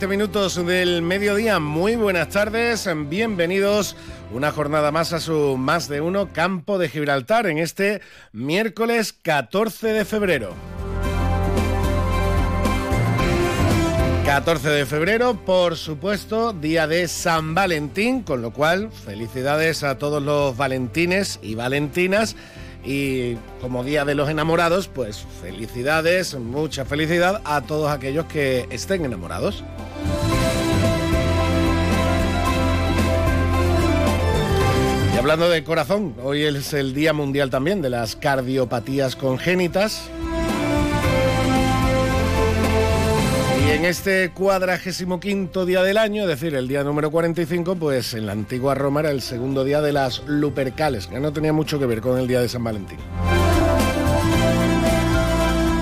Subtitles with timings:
[0.00, 1.58] 20 minutos del mediodía.
[1.58, 3.96] Muy buenas tardes, bienvenidos
[4.32, 8.00] una jornada más a su más de uno campo de Gibraltar en este
[8.32, 10.54] miércoles 14 de febrero.
[14.24, 20.22] 14 de febrero, por supuesto, día de San Valentín, con lo cual felicidades a todos
[20.22, 22.36] los valentines y valentinas
[22.84, 29.04] y como Día de los Enamorados, pues felicidades, mucha felicidad a todos aquellos que estén
[29.04, 29.62] enamorados.
[35.14, 40.10] Y hablando de corazón, hoy es el Día Mundial también de las Cardiopatías Congénitas.
[43.70, 48.26] En este cuadragésimo quinto día del año, es decir, el día número 45, pues en
[48.26, 51.86] la antigua Roma era el segundo día de las Lupercales, que no tenía mucho que
[51.86, 52.98] ver con el día de San Valentín.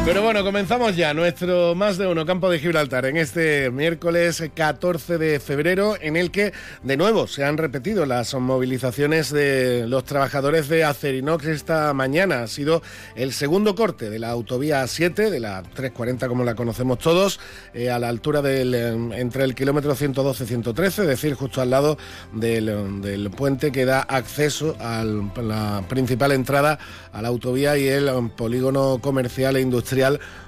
[0.08, 5.18] Pero bueno, comenzamos ya nuestro más de uno campo de Gibraltar en este miércoles 14
[5.18, 10.70] de febrero, en el que de nuevo se han repetido las movilizaciones de los trabajadores
[10.70, 12.44] de Acerinox esta mañana.
[12.44, 12.80] Ha sido
[13.16, 17.38] el segundo corte de la autovía 7, de la 340 como la conocemos todos,
[17.74, 18.74] eh, a la altura del
[19.12, 21.98] entre el kilómetro 112-113, es decir, justo al lado
[22.32, 26.78] del, del puente que da acceso a la principal entrada
[27.12, 29.97] a la autovía y el polígono comercial e industrial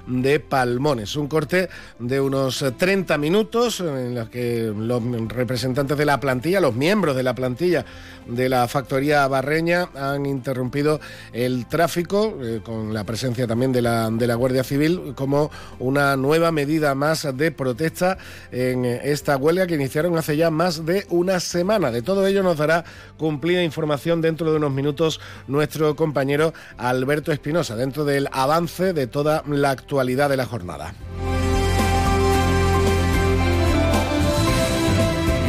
[0.07, 1.15] de Palmones.
[1.15, 6.75] Un corte de unos 30 minutos en los que los representantes de la plantilla, los
[6.75, 7.85] miembros de la plantilla
[8.31, 10.99] de la factoría barreña han interrumpido
[11.33, 16.15] el tráfico eh, con la presencia también de la, de la Guardia Civil como una
[16.17, 18.17] nueva medida más de protesta
[18.51, 21.91] en esta huelga que iniciaron hace ya más de una semana.
[21.91, 22.83] De todo ello nos dará
[23.17, 29.43] cumplida información dentro de unos minutos nuestro compañero Alberto Espinosa, dentro del avance de toda
[29.47, 30.93] la actualidad de la jornada.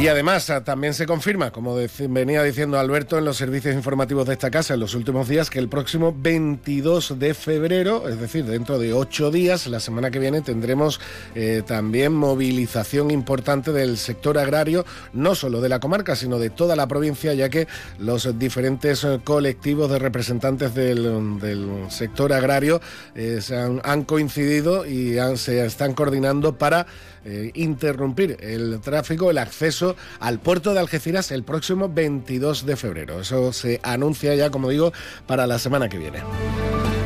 [0.03, 1.77] Y además ah, también se confirma, como
[2.09, 5.59] venía diciendo Alberto en los servicios informativos de esta casa en los últimos días, que
[5.59, 10.41] el próximo 22 de febrero, es decir, dentro de ocho días, la semana que viene,
[10.41, 10.99] tendremos
[11.35, 16.75] eh, también movilización importante del sector agrario, no solo de la comarca, sino de toda
[16.75, 22.81] la provincia, ya que los diferentes eh, colectivos de representantes del, sector agrario
[23.15, 26.87] eh, se han, coincidido y se están coordinando para
[27.53, 33.21] interrumpir el tráfico, el acceso al puerto de Algeciras el próximo 22 de febrero.
[33.21, 34.93] Eso se anuncia ya, como digo,
[35.27, 36.19] para la semana que viene.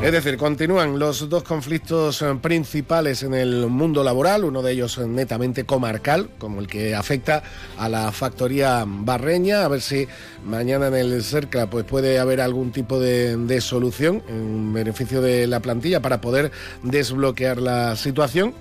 [0.01, 4.99] Es decir, continúan los dos conflictos eh, principales en el mundo laboral, uno de ellos
[4.99, 7.41] netamente comarcal, como el que afecta
[7.79, 10.07] a la factoría barreña, a ver si
[10.45, 15.47] mañana en el CERCLA pues puede haber algún tipo de, de solución en beneficio de
[15.47, 16.51] la plantilla para poder
[16.83, 18.53] desbloquear la situación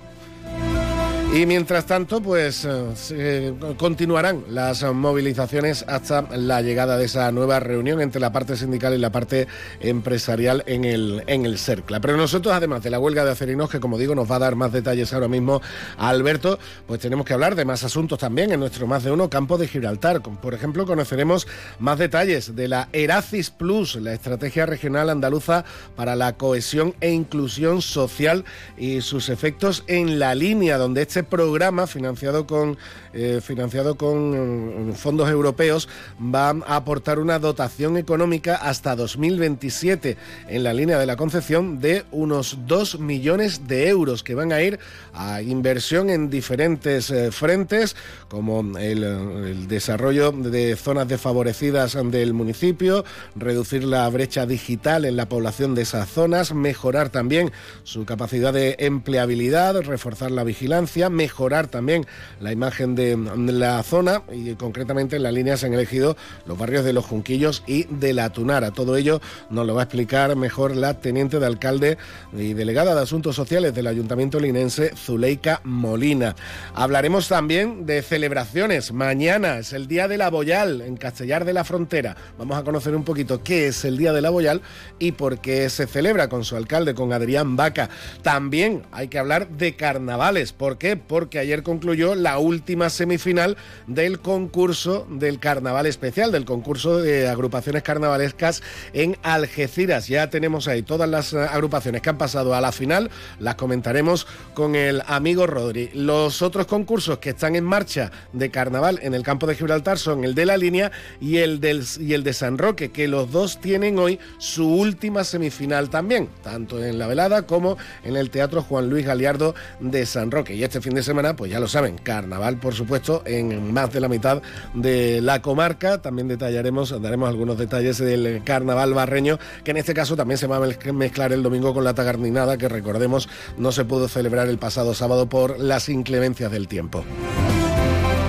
[1.34, 2.66] y mientras tanto, pues
[3.10, 8.94] eh, continuarán las movilizaciones hasta la llegada de esa nueva reunión entre la parte sindical
[8.94, 9.46] y la parte
[9.80, 12.00] empresarial en el, en el CERCLA.
[12.00, 14.56] Pero nosotros, además de la huelga de acerinos, que como digo nos va a dar
[14.56, 15.60] más detalles ahora mismo
[15.98, 19.28] a Alberto, pues tenemos que hablar de más asuntos también en nuestro más de uno
[19.28, 20.22] campo de Gibraltar.
[20.22, 21.46] Por ejemplo, conoceremos
[21.78, 25.66] más detalles de la Eracis Plus, la estrategia regional andaluza
[25.96, 28.44] para la cohesión e inclusión social
[28.78, 32.76] y sus efectos en la línea donde este programa financiado con,
[33.12, 35.88] eh, financiado con mm, fondos europeos
[36.20, 40.16] va a aportar una dotación económica hasta 2027
[40.48, 44.62] en la línea de la Concepción de unos 2 millones de euros que van a
[44.62, 44.78] ir
[45.12, 47.96] a inversión en diferentes eh, frentes
[48.28, 53.04] como el desarrollo de zonas desfavorecidas del municipio,
[53.34, 57.52] reducir la brecha digital en la población de esas zonas, mejorar también
[57.84, 62.06] su capacidad de empleabilidad, reforzar la vigilancia mejorar también
[62.40, 63.16] la imagen de
[63.52, 66.16] la zona y concretamente en la línea se han elegido
[66.46, 68.70] los barrios de Los Junquillos y de La Tunara.
[68.70, 69.20] Todo ello
[69.50, 71.98] nos lo va a explicar mejor la teniente de alcalde
[72.36, 76.34] y delegada de Asuntos Sociales del Ayuntamiento linense, Zuleika Molina.
[76.74, 78.92] Hablaremos también de celebraciones.
[78.92, 82.16] Mañana es el Día de la Boyal en Castellar de la Frontera.
[82.38, 84.62] Vamos a conocer un poquito qué es el Día de la Boyal
[84.98, 87.88] y por qué se celebra con su alcalde, con Adrián Vaca.
[88.22, 90.52] También hay que hablar de carnavales.
[90.52, 90.95] ¿Por qué?
[90.96, 93.56] Porque ayer concluyó la última semifinal
[93.86, 98.62] del concurso del carnaval especial, del concurso de agrupaciones carnavalescas
[98.92, 100.08] en Algeciras.
[100.08, 104.26] Ya tenemos ahí todas las eh, agrupaciones que han pasado a la final, las comentaremos
[104.54, 105.90] con el amigo Rodri.
[105.94, 110.24] Los otros concursos que están en marcha de carnaval en el campo de Gibraltar son
[110.24, 113.60] el de la línea y el, del, y el de San Roque, que los dos
[113.60, 118.88] tienen hoy su última semifinal también, tanto en la velada como en el Teatro Juan
[118.88, 120.54] Luis Galiardo de San Roque.
[120.54, 123.98] Y este fin de semana, pues ya lo saben, carnaval, por supuesto, en más de
[123.98, 124.40] la mitad
[124.72, 126.00] de la comarca.
[126.00, 130.58] También detallaremos, daremos algunos detalles del carnaval barreño, que en este caso también se va
[130.58, 133.28] a mezclar el domingo con la tagarninada, que recordemos
[133.58, 137.04] no se pudo celebrar el pasado sábado por las inclemencias del tiempo.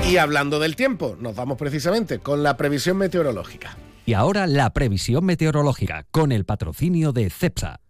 [0.09, 3.77] Y hablando del tiempo, nos vamos precisamente con la previsión meteorológica.
[4.03, 7.81] Y ahora la previsión meteorológica con el patrocinio de CEPSA.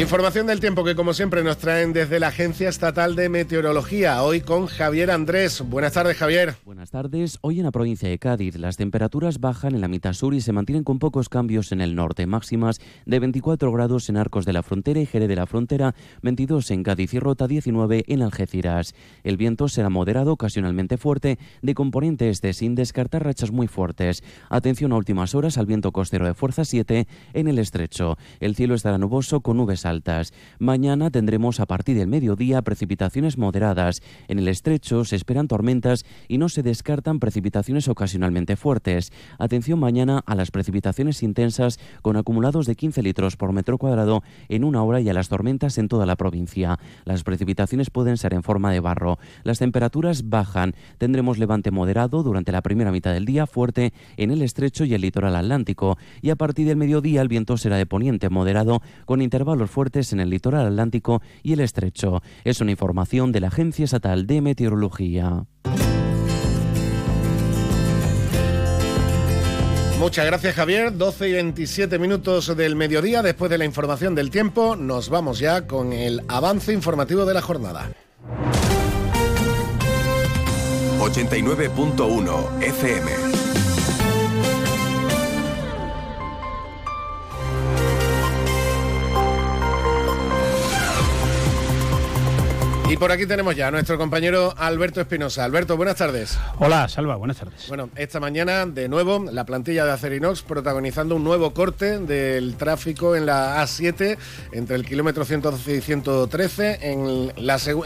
[0.00, 4.40] Información del tiempo que como siempre nos traen desde la Agencia Estatal de Meteorología, hoy
[4.40, 5.60] con Javier Andrés.
[5.60, 6.54] Buenas tardes Javier.
[6.64, 7.36] Buenas tardes.
[7.42, 10.52] Hoy en la provincia de Cádiz las temperaturas bajan en la mitad sur y se
[10.52, 14.62] mantienen con pocos cambios en el norte, máximas de 24 grados en Arcos de la
[14.62, 18.94] Frontera y Jerez de la Frontera, 22 en Cádiz y Rota, 19 en Algeciras.
[19.22, 24.24] El viento será moderado, ocasionalmente fuerte, de componente este, sin descartar rachas muy fuertes.
[24.48, 28.16] Atención a últimas horas al viento costero de fuerza 7 en el estrecho.
[28.40, 30.32] El cielo estará nuboso con nubes altas.
[30.58, 34.00] Mañana tendremos a partir del mediodía precipitaciones moderadas.
[34.28, 39.12] En el estrecho se esperan tormentas y no se descartan precipitaciones ocasionalmente fuertes.
[39.38, 44.64] Atención mañana a las precipitaciones intensas con acumulados de 15 litros por metro cuadrado en
[44.64, 46.78] una hora y a las tormentas en toda la provincia.
[47.04, 49.18] Las precipitaciones pueden ser en forma de barro.
[49.42, 50.74] Las temperaturas bajan.
[50.98, 55.00] Tendremos levante moderado durante la primera mitad del día, fuerte en el estrecho y el
[55.00, 55.98] litoral atlántico.
[56.22, 60.20] Y a partir del mediodía el viento será de poniente moderado con intervalos fuertes en
[60.20, 62.22] el litoral atlántico y el estrecho.
[62.44, 65.44] Es una información de la Agencia Estatal de Meteorología.
[69.98, 74.74] Muchas gracias Javier, 12 y 27 minutos del mediodía después de la información del tiempo,
[74.74, 77.90] nos vamos ya con el avance informativo de la jornada.
[80.98, 83.39] 89.1 FM
[92.90, 95.44] Y por aquí tenemos ya a nuestro compañero Alberto Espinosa.
[95.44, 96.36] Alberto, buenas tardes.
[96.58, 97.68] Hola, Salva, buenas tardes.
[97.68, 103.14] Bueno, esta mañana, de nuevo, la plantilla de Acerinox protagonizando un nuevo corte del tráfico
[103.14, 104.18] en la A7
[104.50, 107.32] entre el kilómetro 112 y 113, en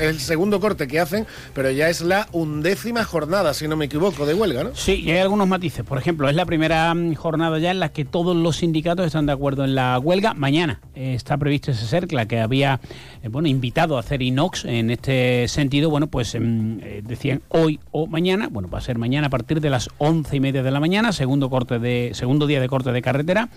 [0.01, 4.25] el segundo corte que hacen, pero ya es la undécima jornada, si no me equivoco,
[4.25, 4.75] de huelga, ¿no?
[4.75, 5.85] Sí, y hay algunos matices.
[5.85, 9.27] Por ejemplo, es la primera mm, jornada ya en la que todos los sindicatos están
[9.27, 10.33] de acuerdo en la huelga.
[10.33, 12.81] Mañana eh, está previsto ese CERCLA que había
[13.23, 18.06] eh, bueno, invitado a Acerinox en este sentido, bueno, pues em, eh, decían hoy o
[18.06, 20.81] mañana, bueno, va a ser mañana a partir de las once y media de la
[20.81, 23.49] mañana, segundo corte de, segundo día de corte de carretera.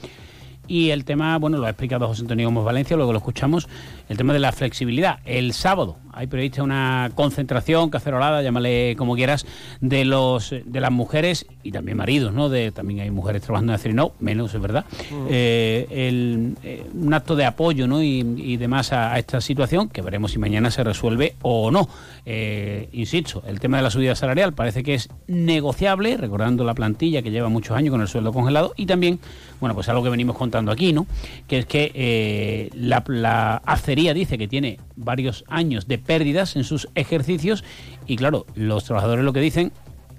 [0.67, 3.67] Y el tema, bueno, lo ha explicado José Antonio Gómez Valencia, luego lo escuchamos,
[4.09, 5.19] el tema de la flexibilidad.
[5.25, 9.45] El sábado hay prevista una concentración, cacerolada, llámale como quieras,
[9.81, 12.49] de los de las mujeres y también maridos, ¿no?
[12.49, 14.83] De, también hay mujeres trabajando en no menos, es verdad.
[15.11, 15.27] Mm.
[15.29, 18.01] Eh, eh, un acto de apoyo, ¿no?
[18.01, 21.87] Y, demás a, esta situación, que veremos si mañana se resuelve o no.
[22.25, 27.21] Eh, insisto, el tema de la subida salarial parece que es negociable, recordando la plantilla
[27.21, 29.19] que lleva muchos años con el sueldo congelado, y también,
[29.59, 31.07] bueno, pues algo que venimos contando aquí, ¿no?
[31.47, 36.87] Que es que la, la acería dice que tiene varios años de pérdidas en sus
[36.95, 37.63] ejercicios
[38.05, 39.71] y claro, los trabajadores lo que dicen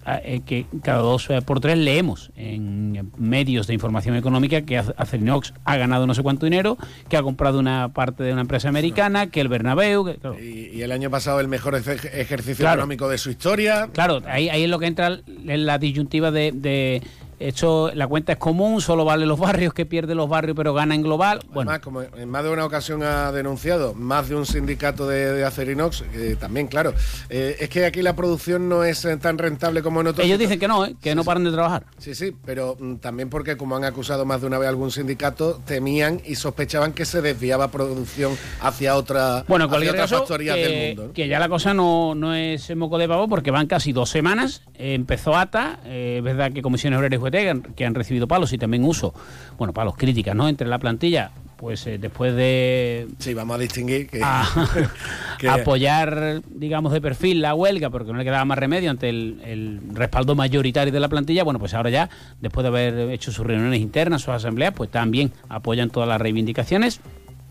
[0.04, 4.78] ah, es que cada dos eh, por tres leemos en medios de información económica que
[4.78, 6.76] Acerinox ha ganado no sé cuánto dinero,
[7.08, 10.16] que ha comprado una parte de una empresa americana, que el Bernabéu...
[10.40, 13.88] y, el año pasado el mejor ejercicio económico de su historia.
[13.92, 17.02] Claro, ahí, ahí es lo que entra en la disyuntiva de
[17.38, 20.94] Esto, la cuenta es común, solo vale los barrios, que pierde los barrios, pero gana
[20.94, 21.40] en global.
[21.52, 25.32] Bueno, Además, como en más de una ocasión ha denunciado, más de un sindicato de,
[25.32, 26.92] de Acerinox, que también, claro,
[27.30, 30.38] eh, es que aquí la producción no es eh, tan rentable como en otros ellos
[30.38, 30.94] dicen que no, ¿eh?
[31.00, 31.84] que no paran de trabajar.
[31.98, 35.60] Sí, sí, pero mm, también porque como han acusado más de una vez algún sindicato,
[35.64, 40.18] temían y sospechaban que se desviaba producción hacia otra Bueno, en hacia cualquier otras caso,
[40.22, 41.12] factorías que, del mundo.
[41.12, 44.62] que ya la cosa no, no es moco de pavo porque van casi dos semanas.
[44.74, 48.84] Eh, empezó ATA, eh, es verdad que Comisiones Obreras que han, recibido palos y también
[48.84, 49.14] uso,
[49.56, 50.48] bueno, palos críticas, ¿no?
[50.48, 54.46] Entre la plantilla, pues eh, después de Sí, vamos a distinguir que, a-
[55.38, 59.40] que- apoyar, digamos, de perfil la huelga, porque no le quedaba más remedio ante el,
[59.44, 62.08] el respaldo mayoritario de la plantilla, bueno, pues ahora ya,
[62.40, 67.00] después de haber hecho sus reuniones internas, sus asambleas, pues también apoyan todas las reivindicaciones.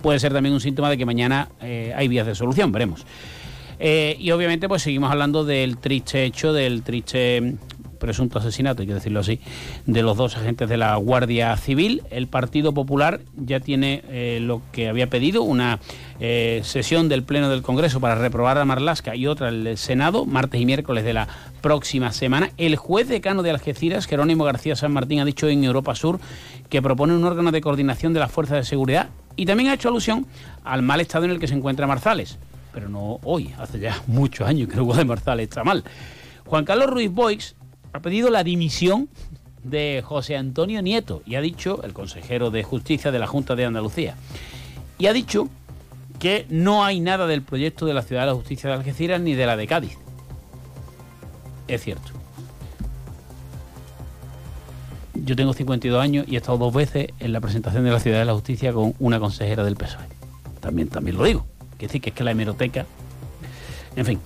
[0.01, 3.03] Puede ser también un síntoma de que mañana eh, hay vías de solución, veremos.
[3.79, 7.55] Eh, y obviamente, pues seguimos hablando del triste hecho, del triste
[7.97, 9.39] presunto asesinato, hay que decirlo así,
[9.85, 12.03] de los dos agentes de la Guardia Civil.
[12.09, 15.79] El Partido Popular ya tiene eh, lo que había pedido, una
[16.19, 20.61] eh, sesión del Pleno del Congreso para reprobar a Marlasca y otra el Senado, martes
[20.61, 21.27] y miércoles de la
[21.61, 22.51] próxima semana.
[22.57, 26.19] El juez decano de Algeciras, Jerónimo García San Martín, ha dicho en Europa Sur
[26.69, 29.89] que propone un órgano de coordinación de las fuerzas de seguridad y también ha hecho
[29.89, 30.25] alusión
[30.63, 32.37] al mal estado en el que se encuentra Marzales.
[32.73, 35.83] Pero no hoy, hace ya muchos años que el de Marzales está mal.
[36.45, 37.55] Juan Carlos Ruiz Boix
[37.93, 39.09] ha pedido la dimisión
[39.63, 43.65] de José Antonio Nieto y ha dicho, el consejero de Justicia de la Junta de
[43.65, 44.15] Andalucía,
[44.97, 45.49] y ha dicho
[46.19, 49.33] que no hay nada del proyecto de la Ciudad de la Justicia de Algeciras ni
[49.35, 49.97] de la de Cádiz.
[51.67, 52.11] Es cierto.
[55.13, 58.19] Yo tengo 52 años y he estado dos veces en la presentación de la Ciudad
[58.19, 60.05] de la Justicia con una consejera del PSOE.
[60.61, 61.45] También, también lo digo.
[61.77, 62.85] Que decir que es que la hemeroteca.
[63.97, 64.19] En fin,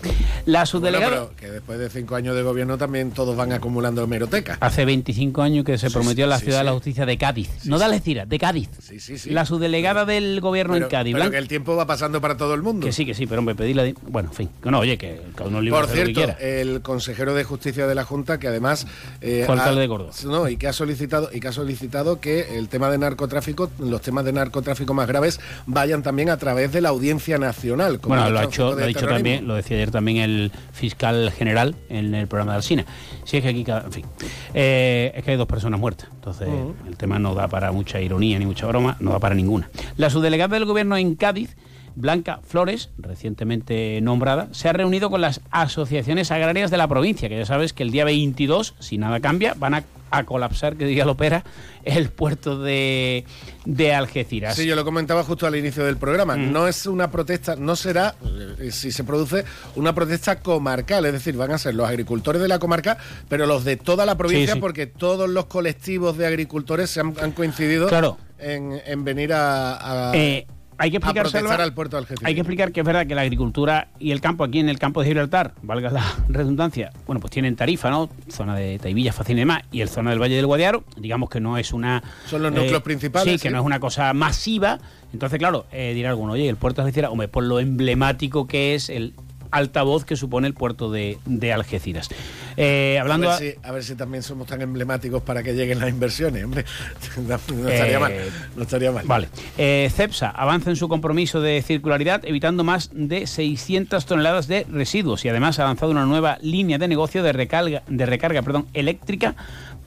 [0.46, 1.10] la Bueno, subdelegada.
[1.10, 4.58] pero que después de cinco años de gobierno también todos van acumulando hemeroteca.
[4.60, 6.75] Hace 25 años que se Sí, prometió la sí, Ciudad de la sí.
[6.75, 7.50] Justicia de Cádiz.
[7.66, 8.70] no de Algeciras, de Cádiz.
[8.82, 9.30] Sí, sí, sí.
[9.32, 11.16] La subdelegada del gobierno Pero, en Cádiz.
[11.18, 12.86] pero que el tiempo va pasando para todo el mundo.
[12.86, 13.86] Que sí, que sí, pero hombre, pedirle.
[13.86, 14.50] di- Bueno, en fin.
[14.62, 16.51] Que no, oye, que cada uno libre Por hacer lo que cierto, quiera.
[16.62, 18.86] el consejero de justicia de la Junta, que además
[19.22, 20.12] eh, ha- de Córdoba.
[20.25, 24.01] no, y que ha solicitado y que ha solicitado que el tema de narcotráfico, los
[24.01, 28.00] temas de narcotráfico más graves, vayan también a través de la Audiencia Nacional.
[28.01, 29.16] como Bueno, lo ha hecho, lo ha dicho terrorismo.
[29.16, 32.86] también, lo decía ayer también el fiscal general en el programa de Alsina.
[33.24, 34.06] Si es que aquí, cada- en fin,
[34.53, 36.48] eh, es que hay dos personas muertas, entonces
[36.88, 39.70] el tema no da para mucha ironía ni mucha broma, no da para ninguna.
[39.98, 41.56] La subdelegada del gobierno en Cádiz,
[41.96, 47.38] Blanca Flores, recientemente nombrada, se ha reunido con las asociaciones agrarias de la provincia, que
[47.38, 51.06] ya sabes que el día 22, si nada cambia, van a, a colapsar, que diría
[51.06, 51.44] Lopera,
[51.84, 53.25] el puerto de,
[53.65, 54.56] de Algeciras.
[54.56, 56.36] Sí, yo lo comentaba justo al inicio del programa.
[56.36, 56.51] Mm.
[56.51, 58.15] No es una protesta, no será,
[58.60, 61.06] eh, si se produce, una protesta comarcal.
[61.06, 62.98] Es decir, van a ser los agricultores de la comarca,
[63.30, 64.60] pero los de toda la provincia, Sí, sí.
[64.62, 68.18] porque todos los colectivos de agricultores se han, han coincidido Claro.
[68.38, 70.46] en, en venir a, a- Eh,
[70.82, 72.26] hay que explicar, protestar Salva, al puerto de Algeciras.
[72.28, 74.80] Hay que explicar que es verdad que la agricultura y el campo aquí en el
[74.80, 78.10] campo de Gibraltar, valga la redundancia, bueno, pues tienen tarifa, ¿no?
[78.30, 81.40] Zona de Taivilla, Facina y demás, y el zona del Valle del Guadiaro, digamos que
[81.40, 81.98] no es una...
[82.00, 83.54] eh, Son los núcleos principales, Sí, que sí.
[83.54, 84.80] no es una cosa masiva.
[85.14, 88.76] Entonces, claro, eh, dirá alguno, oye, el puerto de Algeciras, hombre, por lo emblemático que
[88.76, 89.14] es el
[89.51, 92.10] altavoz que supone el puerto de, de Algeciras.
[92.58, 93.29] Eh, hablando...
[93.31, 96.43] a, ver si, a ver si también somos tan emblemáticos para que lleguen las inversiones,
[96.43, 96.65] hombre.
[97.17, 98.13] No, no estaría Eh, mal.
[98.55, 99.05] No estaría mal.
[99.05, 99.27] Vale.
[99.58, 105.24] Eh, CEPSA avanza en su compromiso de circularidad evitando más de 600 toneladas de residuos
[105.25, 109.36] y además ha lanzado una nueva línea de negocio de recarga, de recarga perdón, eléctrica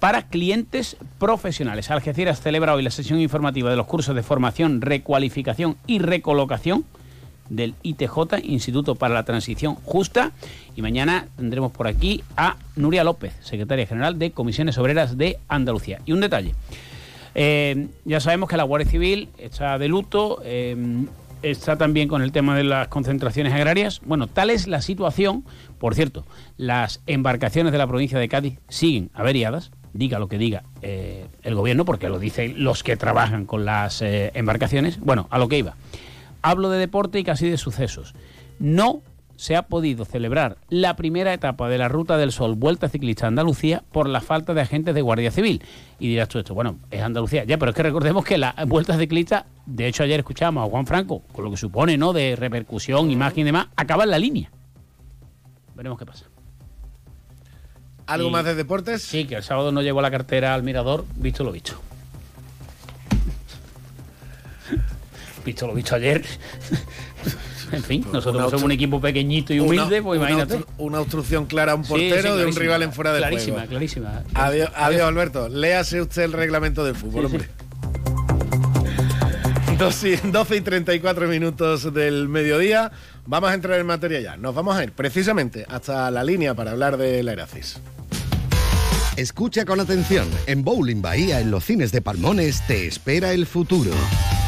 [0.00, 1.90] para clientes profesionales.
[1.90, 6.84] Algeciras celebra hoy la sesión informativa de los cursos de formación, recualificación y recolocación
[7.48, 10.32] del ITJ, Instituto para la Transición Justa.
[10.76, 16.00] Y mañana tendremos por aquí a Nuria López, secretaria general de Comisiones Obreras de Andalucía.
[16.04, 16.54] Y un detalle.
[17.34, 20.76] Eh, ya sabemos que la Guardia Civil está de luto, eh,
[21.42, 24.00] está también con el tema de las concentraciones agrarias.
[24.04, 25.44] Bueno, tal es la situación.
[25.78, 26.24] Por cierto,
[26.56, 31.54] las embarcaciones de la provincia de Cádiz siguen averiadas, diga lo que diga eh, el
[31.54, 35.00] gobierno, porque lo dicen los que trabajan con las embarcaciones.
[35.00, 35.76] Bueno, a lo que iba.
[36.46, 38.14] Hablo de deporte y casi de sucesos.
[38.58, 39.00] No
[39.36, 43.28] se ha podido celebrar la primera etapa de la Ruta del Sol Vuelta Ciclista a
[43.28, 45.62] Andalucía por la falta de agentes de Guardia Civil.
[45.98, 47.44] Y dirás tú esto, bueno, es Andalucía.
[47.44, 50.86] Ya, pero es que recordemos que la Vuelta Ciclista, de hecho ayer escuchábamos a Juan
[50.86, 54.50] Franco, con lo que supone, ¿no?, de repercusión, imagen y demás, acaba en la línea.
[55.74, 56.26] Veremos qué pasa.
[58.06, 59.02] ¿Algo y- más de deportes?
[59.02, 61.72] Sí, que el sábado no llegó la cartera al mirador, visto lo visto.
[65.44, 66.24] Visto lo visto ayer.
[67.72, 70.60] En fin, nosotros somos un equipo pequeñito y humilde, pues imagínate.
[70.78, 74.70] Una, obstrucción clara a un portero de un rival en fuera de clarísima, Clarísima, Adiós,
[74.76, 75.48] adiós, Alberto.
[75.48, 77.48] Léase usted el reglamento del fútbol, hombre.
[79.78, 82.92] 12 y 34 minutos del mediodía.
[83.26, 84.36] Vamos a entrar en materia ya.
[84.36, 87.80] Nos vamos a ir precisamente hasta la línea para hablar de la Eracis.
[89.16, 90.28] Escucha con atención.
[90.46, 93.90] En Bowling Bahía, en los cines de Palmones, te espera el futuro.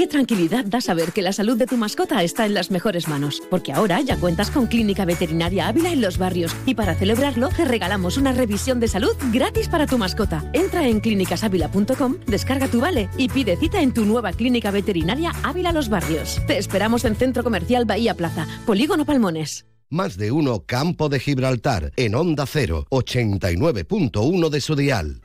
[0.00, 3.42] Qué tranquilidad da saber que la salud de tu mascota está en las mejores manos,
[3.50, 7.66] porque ahora ya cuentas con Clínica Veterinaria Ávila en los barrios y para celebrarlo te
[7.66, 10.42] regalamos una revisión de salud gratis para tu mascota.
[10.54, 15.70] Entra en clínicasávila.com, descarga tu vale y pide cita en tu nueva Clínica Veterinaria Ávila
[15.70, 16.40] Los Barrios.
[16.46, 19.66] Te esperamos en Centro Comercial Bahía Plaza, Polígono Palmones.
[19.90, 25.20] Más de uno Campo de Gibraltar en Onda 0, 89.1 de su dial.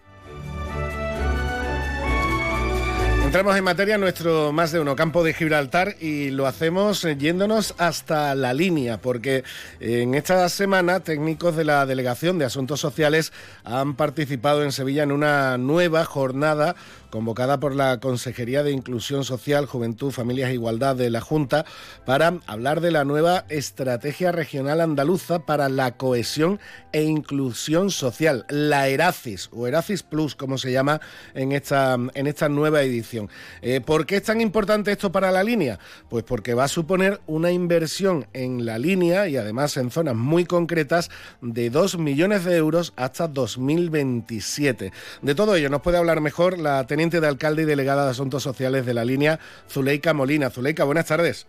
[3.35, 8.33] Entramos en materia nuestro más de uno campo de Gibraltar y lo hacemos yéndonos hasta
[8.33, 9.43] la línea, porque
[9.81, 13.33] en esta semana técnicos de la Delegación de Asuntos Sociales
[13.65, 16.77] han participado en Sevilla en una nueva jornada
[17.15, 21.63] convocada por la Consejería de Inclusión Social, Juventud, Familias e Igualdad de la Junta
[22.05, 26.59] para hablar de la nueva Estrategia Regional Andaluza para la Cohesión
[26.91, 30.99] e Inclusión Social, la ERACIS o ERACIS Plus, como se llama
[31.33, 33.29] en esta, en esta nueva edición.
[33.61, 35.79] Eh, ¿Por qué es tan importante esto para la línea?
[36.09, 40.43] Pues porque va a suponer una inversión en la línea y además en zonas muy
[40.43, 41.09] concretas
[41.41, 44.91] de 2 millones de euros hasta 2027.
[45.21, 48.43] De todo ello nos puede hablar mejor la teniente de alcalde y delegada de Asuntos
[48.43, 50.49] Sociales de la línea, Zuleika Molina.
[50.49, 51.47] Zuleika, buenas tardes.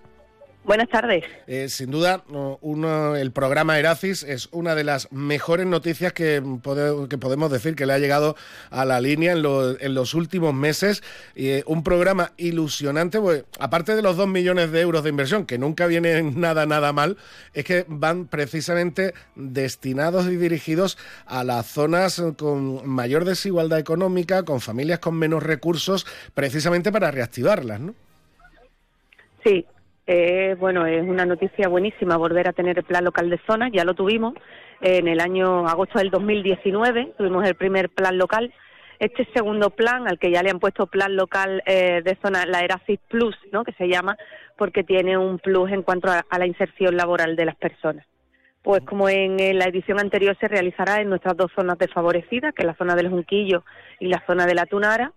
[0.66, 1.22] Buenas tardes.
[1.46, 2.24] Eh, sin duda,
[2.60, 6.42] uno, el programa Eracis es una de las mejores noticias que,
[7.08, 8.34] que podemos decir que le ha llegado
[8.70, 11.04] a la línea en, en los últimos meses.
[11.36, 15.56] Eh, un programa ilusionante, pues, aparte de los dos millones de euros de inversión, que
[15.56, 17.16] nunca vienen nada, nada mal,
[17.54, 24.60] es que van precisamente destinados y dirigidos a las zonas con mayor desigualdad económica, con
[24.60, 27.94] familias con menos recursos, precisamente para reactivarlas, ¿no?
[29.44, 29.64] Sí,
[30.06, 33.84] eh, bueno, es una noticia buenísima volver a tener el plan local de zona, ya
[33.84, 34.34] lo tuvimos
[34.80, 38.52] en el año agosto del 2019, tuvimos el primer plan local.
[38.98, 42.60] Este segundo plan, al que ya le han puesto plan local eh, de zona, la
[42.60, 43.64] ERACIS Plus, ¿no?
[43.64, 44.16] que se llama,
[44.56, 48.06] porque tiene un plus en cuanto a, la inserción laboral de las personas.
[48.62, 52.62] Pues como en, en, la edición anterior se realizará en nuestras dos zonas desfavorecidas, que
[52.62, 53.64] es la zona del Junquillo
[54.00, 55.12] y la zona de la Tunara,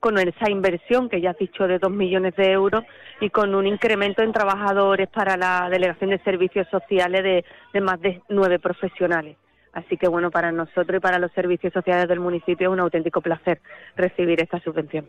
[0.00, 2.84] con esa inversión que ya has dicho de dos millones de euros
[3.20, 8.22] y con un incremento en trabajadores para la Delegación de Servicios Sociales de, más de
[8.28, 9.36] nueve profesionales.
[9.72, 13.20] Así que bueno, para nosotros y para los servicios sociales del municipio es un auténtico
[13.20, 13.60] placer
[13.94, 15.06] recibir esta subvención.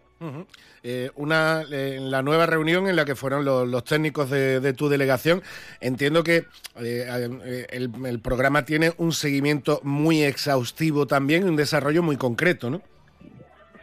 [0.84, 5.42] Eh, una, en la nueva reunión en la que fueron los, técnicos de, tu delegación,
[5.80, 6.48] entiendo que
[6.82, 12.70] eh, el, el programa tiene un seguimiento muy exhaustivo también y un desarrollo muy concreto,
[12.70, 12.82] ¿no?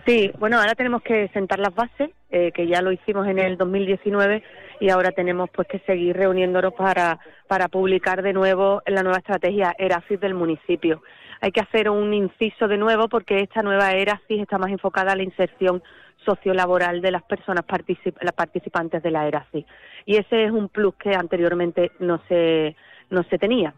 [0.07, 3.57] Sí, bueno, ahora tenemos que sentar las bases, eh, que ya lo hicimos en el
[3.57, 4.43] 2019
[4.81, 9.75] y ahora tenemos pues que seguir reuniéndonos para, para publicar de nuevo la nueva estrategia
[9.79, 11.03] ERACIS del municipio.
[11.41, 15.17] Hay que hacer un inciso de nuevo porque esta nueva ERACIS está más enfocada a
[15.17, 15.83] la inserción
[16.25, 17.65] sociolaboral de las personas
[18.21, 19.65] las participantes de la ERACIS.
[20.05, 22.77] Y ese es un plus que anteriormente no se,
[23.09, 23.75] no se tenía.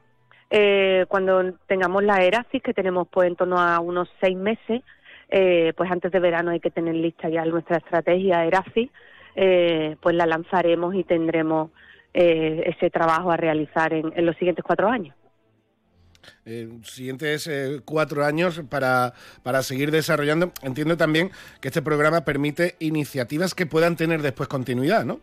[0.50, 4.82] Eh, cuando tengamos la ERACIS, que tenemos pues en torno a unos seis meses,
[5.28, 8.90] eh, pues antes de verano hay que tener lista ya nuestra estrategia ERAFI,
[9.34, 11.70] eh, pues la lanzaremos y tendremos
[12.14, 15.14] eh, ese trabajo a realizar en, los siguientes cuatro años.
[16.82, 17.50] siguientes
[17.84, 19.12] cuatro años para,
[19.42, 20.52] para seguir desarrollando.
[20.62, 25.20] Entiendo también que este programa permite iniciativas que puedan tener después continuidad, ¿no?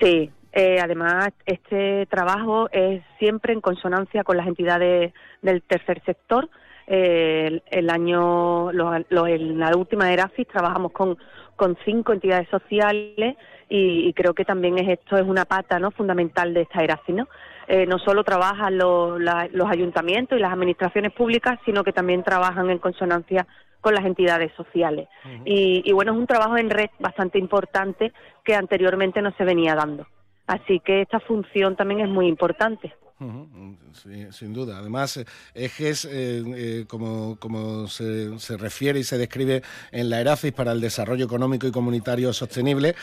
[0.00, 6.48] Sí, además este trabajo es siempre en consonancia con las entidades del tercer sector
[6.90, 11.16] el, año, en la última ERAFIS trabajamos con,
[11.54, 13.36] con cinco entidades sociales
[13.68, 17.28] y, creo que también es esto es una pata no fundamental de esta ERAFIS, ¿no?
[17.68, 22.68] Eh, no solo trabajan los, los ayuntamientos y las administraciones públicas, sino que también trabajan
[22.68, 23.46] en consonancia
[23.80, 25.08] con las entidades sociales.
[25.44, 28.12] y, y bueno, es un trabajo en red bastante importante
[28.44, 30.06] que anteriormente no se venía dando.
[30.48, 32.92] Así que esta función también es muy importante.
[34.32, 34.78] Sin duda.
[34.78, 40.52] Además, eh, ejes, eh, eh, como, como se, refiere y se describe en la ERACIS
[40.52, 42.94] para el desarrollo económico y comunitario sostenible,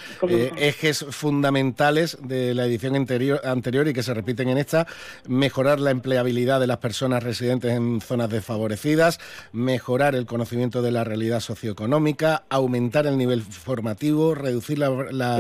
[0.58, 4.88] ejes fundamentales de la edición anterior, anterior y que se repiten en esta,
[5.28, 9.20] mejorar la empleabilidad de las personas residentes en zonas desfavorecidas,
[9.52, 14.90] mejorar el conocimiento de la realidad socioeconómica, aumentar el nivel formativo, reducir la,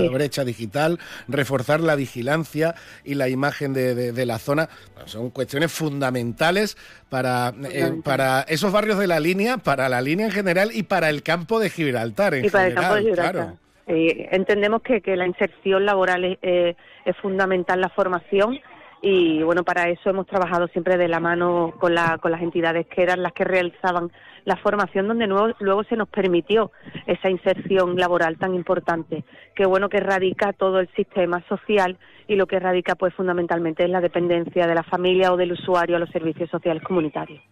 [0.09, 4.66] brecha digital, reforzar la vigilancia y la imagen de la zona
[5.05, 6.77] son cuestiones fundamentales
[7.09, 11.09] para, eh, para esos barrios de la línea, para la línea en general y para
[11.09, 13.53] el campo de Gibraltar en y para el campo de Gibraltar.
[13.87, 16.75] Eh, entendemos que, que, la inserción laboral es, eh,
[17.05, 18.59] es fundamental, la formación
[19.01, 22.87] y bueno, para eso hemos trabajado siempre de la mano con, la, con las entidades
[22.87, 24.11] que eran las que realizaban
[24.47, 26.71] la formación donde nuevo, luego se nos permitió
[27.05, 29.25] esa inserción laboral tan importante.
[29.53, 31.97] Qué bueno que radica todo el sistema social
[32.29, 35.97] y lo que radica pues fundamentalmente es la dependencia de la familia o del usuario
[35.97, 37.43] a los servicios sociales comunitarios.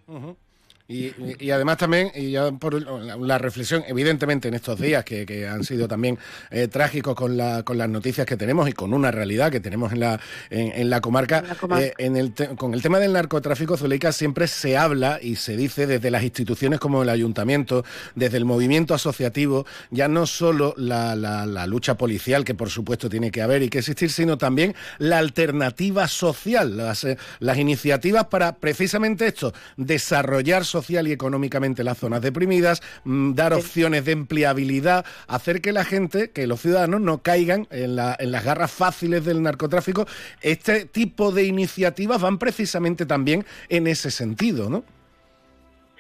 [0.88, 2.80] Y, además también, y ya por
[3.19, 6.19] la reflexión, evidentemente en estos días que, han sido también
[6.52, 9.93] eh, trágicos con, la, con las noticias que tenemos y con una realidad que tenemos
[9.93, 10.19] en la,
[10.52, 11.43] en, la comarca,
[11.80, 15.88] eh, en el con el tema del narcotráfico, Zuleika, siempre se habla y se dice
[15.88, 21.65] desde las instituciones como el ayuntamiento, desde el movimiento asociativo, ya no solo la, la,
[21.65, 26.08] lucha policial, que por supuesto tiene que haber y que existir, sino también la alternativa
[26.08, 32.82] social, las, eh, las iniciativas para precisamente esto, desarrollar social y económicamente las zonas deprimidas,
[33.06, 37.96] mm, dar opciones de empleabilidad, hacer que la gente, que los ciudadanos no caigan en,
[37.96, 40.06] las garras fáciles del narcotráfico.
[40.42, 44.84] Este tipo de iniciativas van precisamente también en ese sentido, ¿no?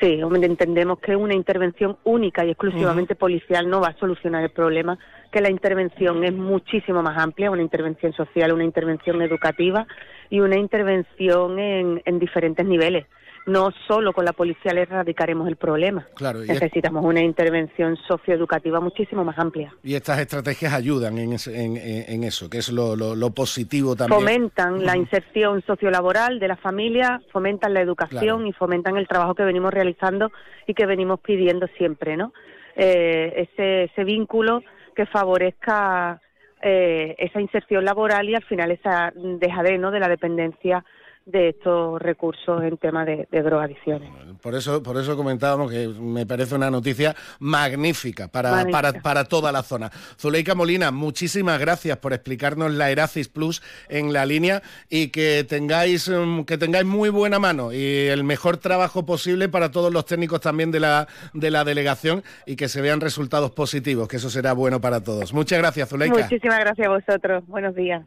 [0.01, 4.99] Sí, entendemos que una intervención única y exclusivamente policial no va a solucionar el problema,
[5.31, 9.87] que la intervención es muchísimo más amplia, una intervención social, una intervención educativa
[10.29, 13.05] y una intervención en diferentes niveles
[13.45, 16.07] no solo con la policía le erradicaremos el problema.
[16.15, 19.73] Claro, Necesitamos una intervención socioeducativa muchísimo más amplia.
[19.83, 24.19] Y estas estrategias ayudan en, eso, que es lo, positivo también.
[24.19, 29.43] Fomentan la inserción sociolaboral de la familia, fomentan la educación y fomentan el trabajo que
[29.43, 30.31] venimos realizando
[30.65, 32.33] y que venimos pidiendo siempre, ¿no?
[32.75, 34.61] Eh, ese, vínculo
[34.95, 36.21] que favorezca
[36.61, 40.83] eh, esa inserción laboral y al final esa dejadez de la dependencia
[41.25, 44.09] de estos recursos en tema de, drogadicciones.
[44.41, 49.51] Por eso, por eso comentábamos que me parece una noticia magnífica para, para, para, toda
[49.51, 49.89] la zona.
[50.19, 56.09] Zuleika Molina, muchísimas gracias por explicarnos la Eracis Plus en la línea y que tengáis,
[56.09, 60.41] mm, que tengáis muy buena mano y el mejor trabajo posible para todos los técnicos
[60.41, 64.53] también de la, de la delegación y que se vean resultados positivos, que eso será
[64.53, 65.33] bueno para todos.
[65.33, 66.19] Muchas gracias, Zuleika.
[66.19, 67.47] Muchísimas gracias a vosotros.
[67.47, 68.05] Buenos días.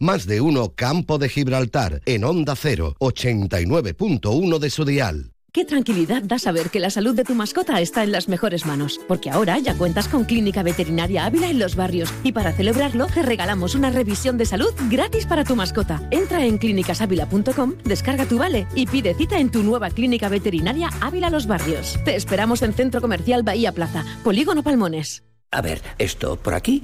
[0.00, 5.32] Más de uno Campo de Gibraltar en Onda 0, 89.1 de su dial.
[5.52, 9.00] Qué tranquilidad da saber que la salud de tu mascota está en las mejores manos,
[9.08, 13.22] porque ahora ya cuentas con Clínica Veterinaria Ávila en los barrios y para celebrarlo te
[13.22, 16.06] regalamos una revisión de salud gratis para tu mascota.
[16.10, 21.30] Entra en clínicasávila.com, descarga tu vale y pide cita en tu nueva Clínica Veterinaria Ávila
[21.30, 21.98] Los Barrios.
[22.04, 25.22] Te esperamos en Centro Comercial Bahía Plaza, Polígono Palmones.
[25.52, 26.82] A ver, esto por aquí,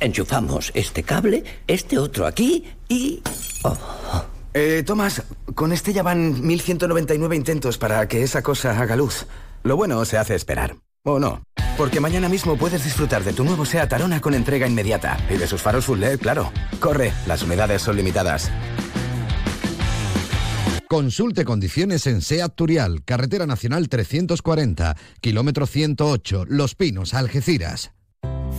[0.00, 3.22] enchufamos este cable, este otro aquí y...
[3.62, 3.76] Oh.
[4.52, 5.22] Eh, Tomás,
[5.54, 9.26] con este ya van 1199 intentos para que esa cosa haga luz.
[9.62, 10.76] Lo bueno se hace esperar.
[11.04, 11.42] ¿O no?
[11.76, 15.18] Porque mañana mismo puedes disfrutar de tu nuevo SEAT Arona con entrega inmediata.
[15.30, 16.52] Y de sus faros full LED, claro.
[16.78, 18.50] Corre, las unidades son limitadas.
[20.88, 27.92] Consulte condiciones en SEAT Turial, Carretera Nacional 340, kilómetro 108, Los Pinos, Algeciras.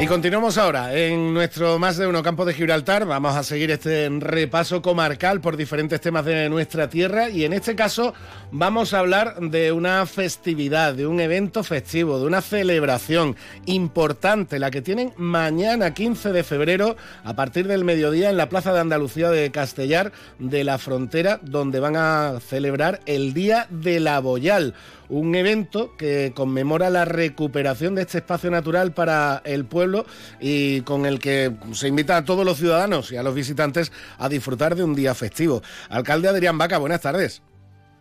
[0.00, 3.04] Y continuamos ahora en nuestro más de uno campo de Gibraltar.
[3.04, 7.76] Vamos a seguir este repaso comarcal por diferentes temas de nuestra tierra y en este
[7.76, 8.14] caso
[8.50, 13.36] vamos a hablar de una festividad, de un evento festivo, de una celebración
[13.66, 18.72] importante, la que tienen mañana 15 de febrero a partir del mediodía en la Plaza
[18.72, 24.18] de Andalucía de Castellar de la Frontera, donde van a celebrar el Día de la
[24.20, 24.72] Boyal
[25.10, 30.06] un evento que conmemora la recuperación de este espacio natural para el pueblo
[30.40, 34.28] y con el que se invita a todos los ciudadanos y a los visitantes a
[34.28, 35.60] disfrutar de un día festivo.
[35.88, 37.42] Alcalde Adrián Vaca, buenas tardes.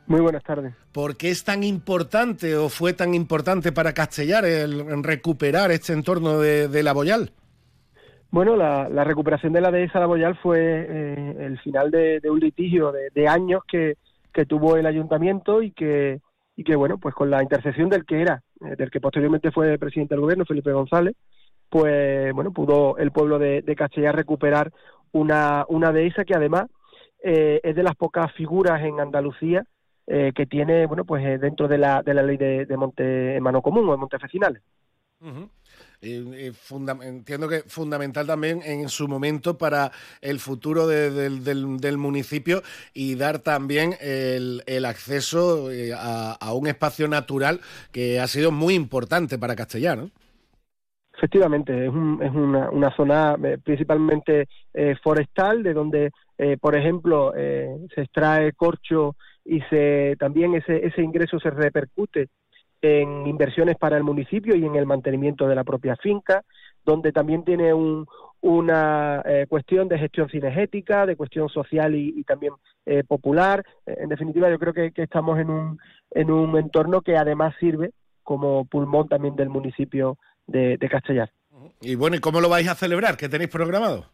[0.10, 0.74] Muy buenas tardes.
[0.92, 6.40] ¿Por qué es tan importante o fue tan importante para Castellar el, recuperar este entorno
[6.40, 7.32] de, la Boyal?
[8.32, 12.92] Bueno, la, recuperación de la dehesa La Boyal fue eh, el final de, un litigio
[12.92, 13.98] de, años que,
[14.48, 16.22] tuvo el ayuntamiento y que,
[16.60, 19.78] y que, bueno, pues con la intercesión del que era, eh, del que posteriormente fue
[19.78, 21.16] presidente del gobierno, Felipe González,
[21.70, 24.70] pues, bueno, pudo el pueblo de, Castellar recuperar
[25.14, 26.66] una, una dehesa que además
[27.24, 29.64] eh, es de las pocas figuras en Andalucía
[30.06, 33.44] eh, que tiene, bueno, pues eh, dentro de la, de la ley de, Monte en
[33.44, 34.62] mano común o de Montes Vecinales.
[36.02, 42.62] Entiendo que fundamental también en su momento para el futuro del, municipio
[42.94, 47.60] y dar también el, acceso eh, a, un espacio natural
[47.92, 50.10] que ha sido muy importante para Castellano.
[51.18, 54.48] Efectivamente, es, es una, una, zona principalmente
[55.04, 56.12] forestal, de donde,
[56.62, 62.30] por ejemplo, se extrae corcho y se, también ese, ese ingreso se repercute
[62.82, 66.44] en inversiones para el municipio y en el mantenimiento de la propia finca,
[66.86, 68.08] donde también tiene un,
[68.42, 72.54] una eh, cuestión de gestión cinegética, de cuestión social y, también
[72.86, 73.64] eh, popular.
[73.86, 75.80] En definitiva, yo creo que, estamos en un,
[76.12, 77.92] en un entorno que además sirve
[78.24, 81.32] como pulmón también del municipio de, de Castellar.
[81.82, 83.18] Y bueno, ¿y cómo lo vais a celebrar?
[83.18, 84.06] ¿Qué tenéis programado?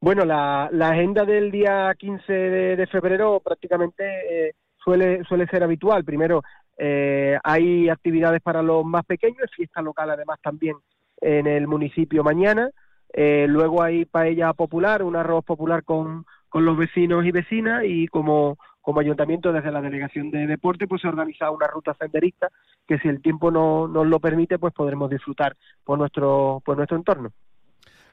[0.00, 6.04] Bueno, la, la agenda del día 15 de, febrero prácticamente eh, suele, suele ser habitual.
[6.04, 6.42] Primero,
[6.78, 10.76] eh, hay actividades para los más pequeños, fiesta local además también
[11.20, 12.70] en el municipio mañana.
[13.12, 18.06] Eh, luego hay paella popular, un arroz popular con, con los vecinos y vecinas y
[18.06, 22.48] como, como ayuntamiento desde la delegación de deporte pues se ha organizado una ruta senderista
[22.86, 26.96] que si el tiempo no nos lo permite pues podremos disfrutar por nuestro, por nuestro
[26.96, 27.32] entorno.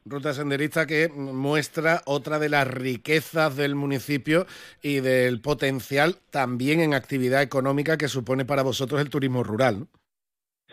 [0.07, 4.45] Ruta Senderista que muestra otra de las riquezas del municipio
[4.83, 9.87] y del potencial también en actividad económica que supone para vosotros el turismo rural.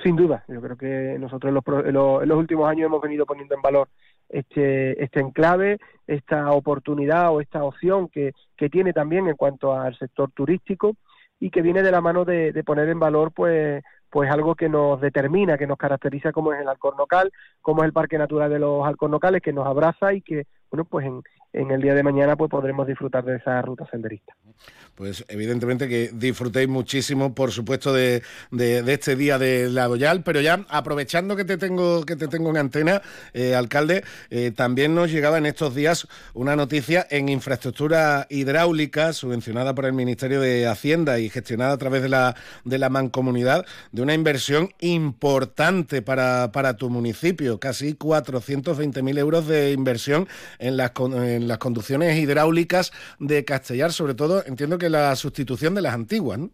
[0.02, 1.48] Sin duda, yo creo que nosotros
[1.86, 3.88] en los, últimos años hemos venido poniendo en valor
[4.28, 8.34] este, este enclave, esta oportunidad o esta opción que,
[8.70, 10.94] tiene también en cuanto al sector turístico
[11.40, 13.82] y que viene de la mano de poner en valor pues
[14.12, 17.94] pues algo que nos determina, que nos caracteriza como es el alcornocal, como es el
[17.94, 21.80] Parque Natural de los Alcornocales, que nos abraza y que, bueno, pues en, en el
[21.80, 24.34] día de mañana pues podremos disfrutar de esa ruta senderista.
[24.94, 30.66] Pues evidentemente que disfrutéis muchísimo, por supuesto, de, este día de la Boyal, pero ya
[30.68, 33.00] aprovechando que te tengo, que te tengo en antena,
[33.32, 39.74] eh, alcalde, eh, también nos llegaba en estos días una noticia en infraestructura hidráulica subvencionada
[39.74, 44.02] por el Ministerio de Hacienda y gestionada a través de la, de la mancomunidad, de
[44.02, 50.92] una inversión importante para, para tu municipio, casi 420.000 euros de inversión en las,
[51.48, 56.50] las conducciones hidráulicas de Castellar, sobre todo entiendo que la sustitución de las antiguas, ¿no?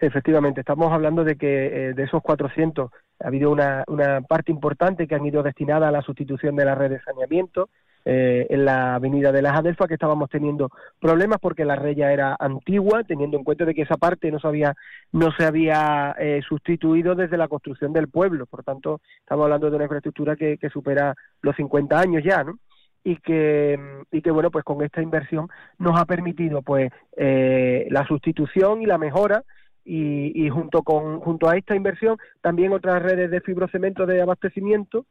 [0.00, 5.06] Efectivamente, estamos hablando de que eh, de esos 400 ha habido una, una, parte importante
[5.06, 7.70] que han ido destinada a la sustitución de la red de saneamiento
[8.06, 12.12] eh, en la avenida de las Adelfas, que estábamos teniendo problemas porque la red ya
[12.12, 14.74] era antigua, teniendo en cuenta de que esa parte no se había,
[15.12, 18.44] no se había eh, sustituido desde la construcción del pueblo.
[18.44, 22.58] Por tanto, estamos hablando de una infraestructura que, que supera los 50 años ya, ¿no?
[23.04, 23.78] Y que,
[24.10, 28.86] y que bueno, pues con esta inversión nos ha permitido pues eh, la sustitución y
[28.86, 29.44] la mejora
[29.84, 35.04] y, y, junto con junto a esta inversión también otras redes de fibrocemento de abastecimiento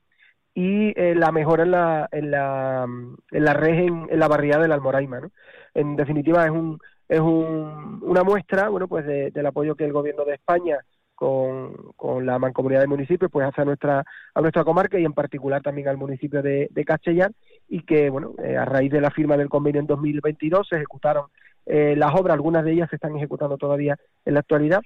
[0.56, 2.86] y eh, la mejora en la en la,
[3.32, 3.80] en la red
[4.10, 5.32] en, la barriada del Almoraima ¿no?
[5.76, 10.26] en definitiva es un es un, una muestra bueno pues del apoyo que el gobierno
[10.26, 10.80] de España
[11.16, 14.04] con, la mancomunidad de municipios pues hacia nuestra
[14.34, 17.32] a nuestra comarca y en particular también al municipio de, Castellar
[17.68, 21.28] y que bueno eh, a raíz de la firma del convenio en 2022 se ejecutaron
[21.66, 24.82] eh, las obras algunas de ellas se están ejecutando todavía en la actualidad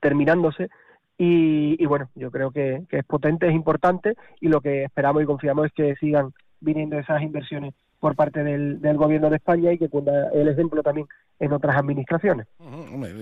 [0.00, 0.68] terminándose
[1.18, 5.66] y, bueno yo creo que es potente es importante y lo que esperamos y confiamos
[5.66, 9.88] es que sigan viniendo esas inversiones por parte del, del, gobierno de España y que
[9.88, 11.06] cuenta el ejemplo también
[11.38, 12.46] en otras administraciones.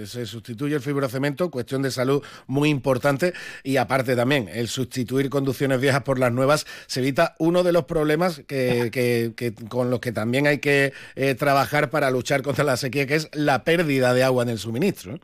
[0.05, 3.33] se sustituye el fibrocemento, cuestión de salud muy importante
[3.63, 7.85] y aparte también el sustituir conducciones viejas por las nuevas se evita uno de los
[7.85, 12.77] problemas que, que, con los que también hay que eh, trabajar para luchar contra la
[12.77, 15.19] sequía, que es la pérdida de agua en el suministro.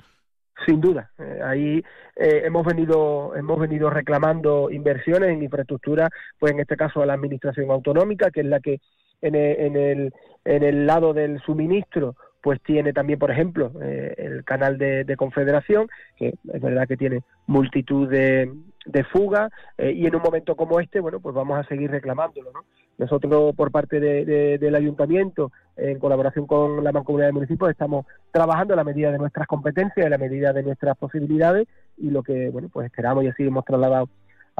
[0.66, 1.82] Sin duda, eh, ahí
[2.16, 7.14] eh, hemos venido hemos venido reclamando inversiones en infraestructura, pues en este caso a la
[7.14, 8.80] administración autonómica, que es la que
[9.22, 14.14] en el, en el, en el lado del suministro pues tiene también, por ejemplo, eh,
[14.16, 18.50] el canal de, Confederación, que es verdad que tiene multitud de,
[18.86, 22.50] de fugas, eh, y en un momento como este, bueno, pues vamos a seguir reclamándolo,
[22.52, 22.64] ¿no?
[22.96, 28.76] Nosotros, por parte del ayuntamiento, en colaboración con la Mancomunidad de Municipios, estamos trabajando a
[28.76, 32.68] la medida de nuestras competencias, a la medida de nuestras posibilidades, y lo que, bueno,
[32.70, 34.10] pues esperamos y así hemos trasladado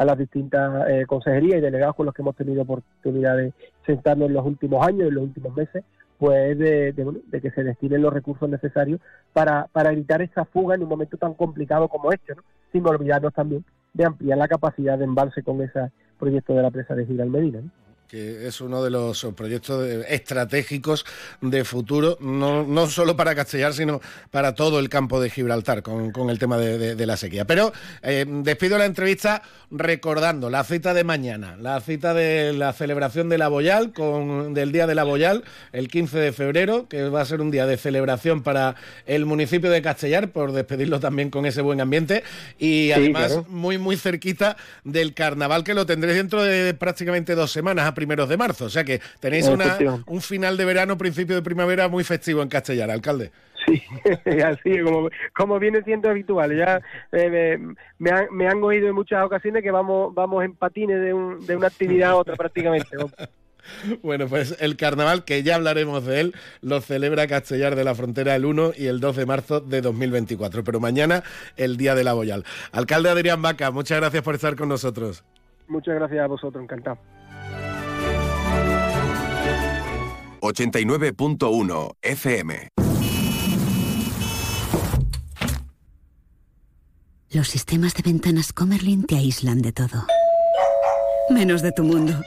[0.00, 3.52] a las distintas eh, consejerías y delegados con los que hemos tenido oportunidad de
[3.84, 5.84] sentarnos en los últimos años, en los últimos meses,
[6.16, 8.98] pues de, de, que se destinen los recursos necesarios
[9.34, 12.42] para, para evitar esa fuga en un momento tan complicado como este, ¿no?
[12.72, 16.94] sin olvidarnos también de ampliar la capacidad de embalse con ese proyecto de la presa
[16.94, 17.60] de Giral Medina.
[17.60, 17.70] ¿no?
[18.10, 21.06] Que es uno de los proyectos estratégicos
[21.40, 24.00] de futuro, no, no solo para Castellar, sino
[24.32, 27.44] para todo el campo de Gibraltar, con, el tema de, la sequía.
[27.44, 33.28] Pero eh, despido la entrevista recordando la cita de mañana, la cita de la celebración
[33.28, 37.20] de la Boyal, con, del Día de la Boyal, el 15 de febrero, que va
[37.20, 38.74] a ser un día de celebración para
[39.06, 42.24] el municipio de Castellar, por despedirlo también con ese buen ambiente,
[42.58, 47.86] y además muy, muy cerquita del carnaval, que lo tendréis dentro de prácticamente dos semanas,
[48.00, 48.64] primeros de marzo.
[48.64, 52.48] O sea que tenéis una, un final de verano, principio de primavera muy festivo en
[52.48, 53.30] Castellar, alcalde.
[53.66, 53.82] Sí,
[54.42, 56.56] así como, como viene siendo habitual.
[56.56, 56.80] Ya
[57.12, 57.58] eh,
[57.98, 61.44] me, han, me han oído en muchas ocasiones que vamos, vamos en patines de, un,
[61.46, 62.88] de una actividad a otra prácticamente.
[64.02, 68.34] Bueno, pues el carnaval, que ya hablaremos de él, lo celebra Castellar de la Frontera
[68.34, 70.64] el 1 y el 2 de marzo de 2024.
[70.64, 71.22] Pero mañana,
[71.56, 72.44] el Día de la Boyal.
[72.72, 75.22] Alcalde Adrián Vaca, muchas gracias por estar con nosotros.
[75.68, 76.98] Muchas gracias a vosotros, encantado.
[80.40, 82.68] 89.1 FM.
[87.30, 90.06] Los sistemas de ventanas Comerlin te aíslan de todo.
[91.30, 92.20] Menos de tu mundo.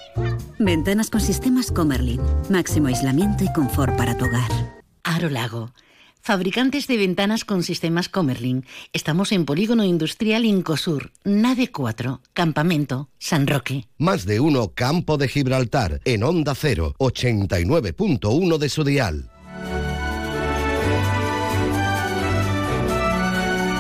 [0.60, 2.22] Ventanas con sistemas Comerlin.
[2.50, 4.50] Máximo aislamiento y confort para tu hogar.
[5.04, 5.72] Aro Lago
[6.26, 8.66] Fabricantes de ventanas con sistemas Comerlin.
[8.94, 13.90] Estamos en Polígono Industrial Incosur, Nave 4, Campamento, San Roque.
[13.98, 19.33] Más de uno Campo de Gibraltar, en Onda 0, 89.1 de su dial.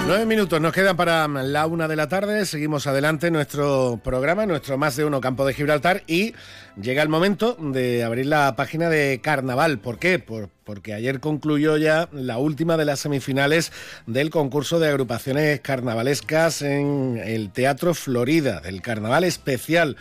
[0.06, 2.46] Nueve minutos nos quedan para la una de la tarde.
[2.46, 6.34] Seguimos adelante nuestro programa, nuestro más de uno campo de Gibraltar y
[6.80, 9.80] llega el momento de abrir la página de Carnaval.
[9.80, 10.20] ¿Por qué?
[10.66, 13.72] porque ayer concluyó ya la última de las semifinales
[14.06, 19.96] del concurso de agrupaciones carnavalescas en el Teatro Florida, del Carnaval Especial.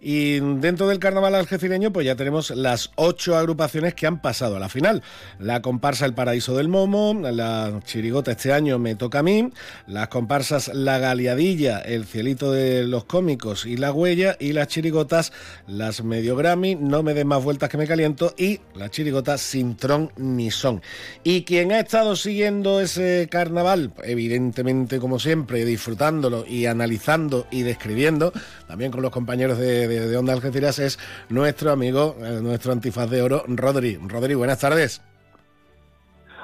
[0.00, 4.60] Y dentro del carnaval algecireño, pues ya tenemos las ocho agrupaciones que han pasado a
[4.60, 5.02] la final.
[5.40, 9.50] La comparsa El Paraíso del Momo, la chirigota este año me toca a mí,
[9.86, 15.32] las comparsas La Galeadilla, El Cielito de los Cómicos y La Huella, y las chirigotas
[15.66, 19.76] Las Medio Grammy, No me den más vueltas que me caliento, y la chirigota Sin
[19.76, 20.80] Tron ni Son.
[21.24, 28.32] Y quien ha estado siguiendo ese carnaval, evidentemente como siempre, disfrutándolo y analizando y describiendo,
[28.68, 30.98] también con los compañeros de de, Onda Algeciras es
[31.30, 33.98] nuestro amigo, eh, nuestro antifaz de oro, Rodri.
[34.06, 35.02] Rodri, buenas tardes.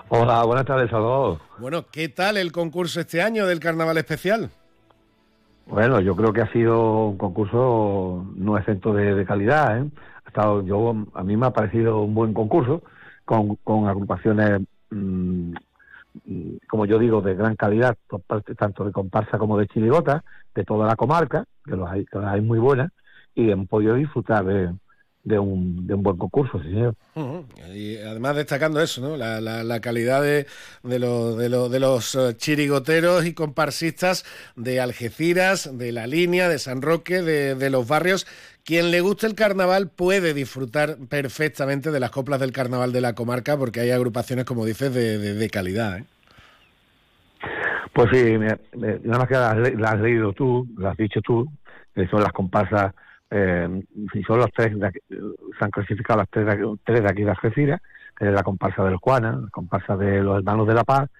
[0.09, 1.41] Hola, buenas tardes a todos.
[1.59, 4.51] Bueno, ¿qué tal el concurso este año del Carnaval Especial?
[5.67, 9.79] Bueno, yo creo que ha sido un concurso no exento de, calidad.
[9.79, 9.91] ¿eh?
[10.25, 12.83] Ha estado, yo, a mí me ha parecido un buen concurso
[13.25, 14.63] con, con agrupaciones,
[16.69, 17.97] como yo digo, de gran calidad,
[18.57, 20.25] tanto de comparsa como de chirigota,
[20.55, 22.91] de toda la comarca, que los hay, que los hay muy buenas
[23.35, 26.95] y hemos podido disfrutar de, un, de un buen concurso, señor.
[27.75, 29.17] Y además destacando eso, ¿no?
[29.17, 30.47] La, calidad de,
[30.83, 34.25] de, de, de, los eh, chirigoteros y comparsistas
[34.57, 38.27] de Algeciras, de La Línea, de San Roque, de, los barrios.
[38.65, 43.15] Quien le guste el carnaval puede disfrutar perfectamente de las coplas del carnaval de la
[43.15, 45.99] comarca porque hay agrupaciones, como dices, de, calidad.
[45.99, 46.05] ¿eh?
[47.93, 51.47] Pues sí, nada más que las, has leído tú, las has dicho tú,
[51.95, 52.95] que son las comparsas
[53.31, 53.83] eh,
[54.27, 57.83] son los tres, se han clasificado las tres, tres de aquí de Algeciras,
[58.17, 61.11] que es la comparsa del Juana, la comparsa de los Hermanos de la Paz,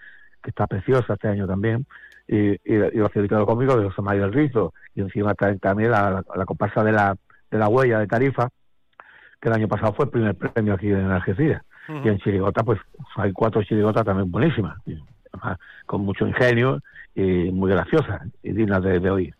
[0.43, 1.87] que está preciosa este año también,
[2.27, 6.23] y, y, y los ciudadanos conmigo de José María del Rizo, y encima también la,
[6.47, 7.17] comparsa de la,
[7.55, 8.49] de la Huella de Tarifa,
[9.41, 11.63] que el año pasado fue el primer premio aquí en Algeciras.
[11.89, 12.81] Y en Chirigota, pues
[13.17, 14.79] hay cuatro chirigotas también buenísimas,
[15.87, 16.81] con mucho ingenio
[17.15, 19.35] y muy graciosas y dignas de, de oír.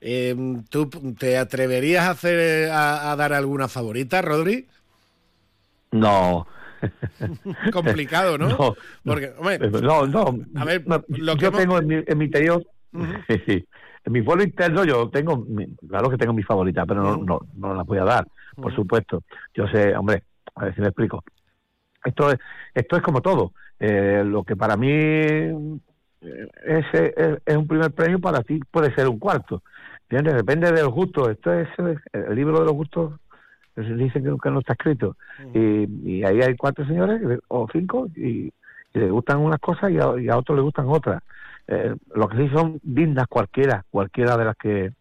[0.00, 4.66] Em, ¿Tú te atreverías a hacer a, dar alguna favorita, Rodri?
[5.92, 6.46] No.
[7.72, 8.48] Complicado, ¿no?
[8.48, 9.32] No, Porque,
[9.80, 10.38] no, no.
[10.56, 12.66] A ver, lo que yo tengo en mi, en mi interior,
[14.04, 15.46] en mi foro interno yo tengo,
[15.88, 19.22] claro que tengo mi favorita, pero no, no, no la voy a dar, por supuesto.
[19.54, 20.22] Yo sé, hombre,
[20.54, 21.24] a ver si me explico.
[22.04, 22.38] esto es,
[22.74, 23.52] esto es como todo.
[23.80, 25.78] Eh, lo que para mí eh,
[26.64, 29.62] es, es, un primer premio, para ti puede ser un cuarto.
[30.08, 31.30] Depende de los gustos.
[31.30, 31.68] Esto es
[32.12, 33.14] el libro de los gustos
[33.76, 35.16] dice que, no está escrito.
[35.52, 38.52] y, ahí hay cuatro señores o cinco y,
[38.92, 41.20] les gustan unas cosas y a, otros les gustan otras.
[41.66, 44.92] Eh, lo que sí son dignas cualquiera, cualquiera de las que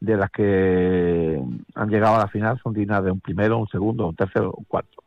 [0.00, 1.40] de las que
[1.74, 4.64] han llegado a la final son dignas de un primero, un segundo, un tercero, un
[4.64, 5.02] cuarto.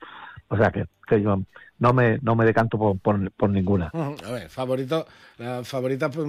[0.47, 1.41] O sea que, que yo
[1.80, 2.97] no me, no me decanto por,
[3.30, 3.91] por, ninguna.
[3.93, 5.06] A ver, favorito,
[5.38, 6.28] la favorita pues,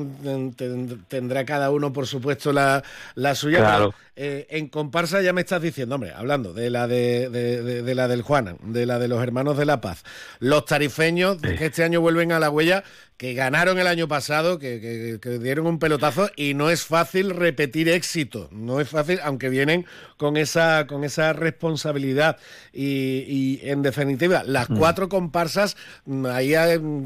[1.06, 2.82] tendrá cada uno, por supuesto, la,
[3.14, 3.58] la suya.
[3.58, 3.94] Claro.
[4.16, 8.22] Eh, en comparsa ya me estás diciendo, hombre, hablando de la de, de, la del
[8.22, 10.04] Juana, de la de los hermanos de la paz,
[10.40, 12.82] los tarifeños que este año vuelven a la huella,
[13.16, 18.48] que ganaron el año pasado, que, dieron un pelotazo y no es fácil repetir éxito,
[18.52, 19.86] no es fácil, aunque vienen
[20.18, 22.36] con esa, con esa responsabilidad
[22.72, 24.76] y, en definitiva, las mm.
[24.76, 26.54] cuatro comparsas, mm, ahí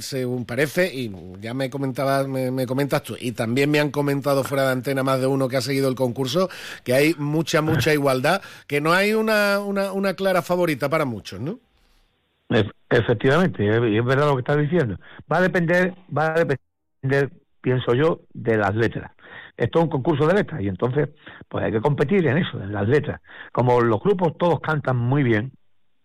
[0.00, 4.64] según parece, y ya me comentabas, me, comentas tú, y también me han comentado fuera
[4.66, 6.50] de antena más de uno que ha seguido el concurso,
[6.82, 11.40] que hay mucha, mucha igualdad, que no hay una, una, una clara favorita para muchos,
[11.40, 11.60] ¿no?
[12.88, 14.96] Efectivamente, y es verdad lo que estás diciendo.
[15.30, 17.30] Va a depender, va a depender,
[17.60, 19.12] pienso yo, de las letras.
[19.56, 21.10] Esto es un concurso de letras y entonces
[21.48, 23.20] pues hay que competir en eso, en las letras.
[23.52, 25.52] Como los grupos todos cantan muy bien,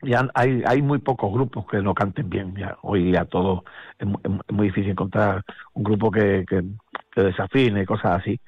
[0.01, 2.55] ya hay, hay muy pocos grupos que no canten bien.
[2.55, 3.63] Ya, hoy ya todo
[3.97, 4.07] es,
[4.51, 5.43] muy difícil encontrar
[5.73, 6.63] un grupo que, que,
[7.21, 8.39] desafine y cosas así.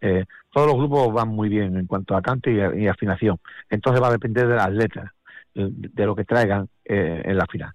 [0.00, 3.38] Eh, todos los grupos van muy bien en cuanto a cante y, afinación.
[3.70, 5.12] Entonces va a depender de las letras,
[5.56, 7.72] de, lo que traigan eh, en la final,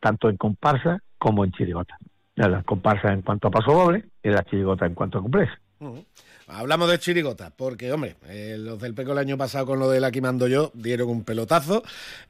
[0.00, 1.98] tanto en comparsa como en chirigota.
[2.36, 5.50] La comparsa en cuanto a paso doble y la chirigota en cuanto a cumples.
[6.46, 10.00] Hablamos de chirigota, porque, hombre, eh, los del PECO el año pasado con lo de
[10.00, 11.82] la que mando yo dieron un pelotazo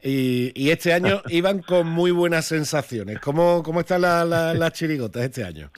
[0.03, 3.19] y, este año iban con muy buenas sensaciones.
[3.21, 5.71] ¿Cómo, cómo están las la, chirigotas este año?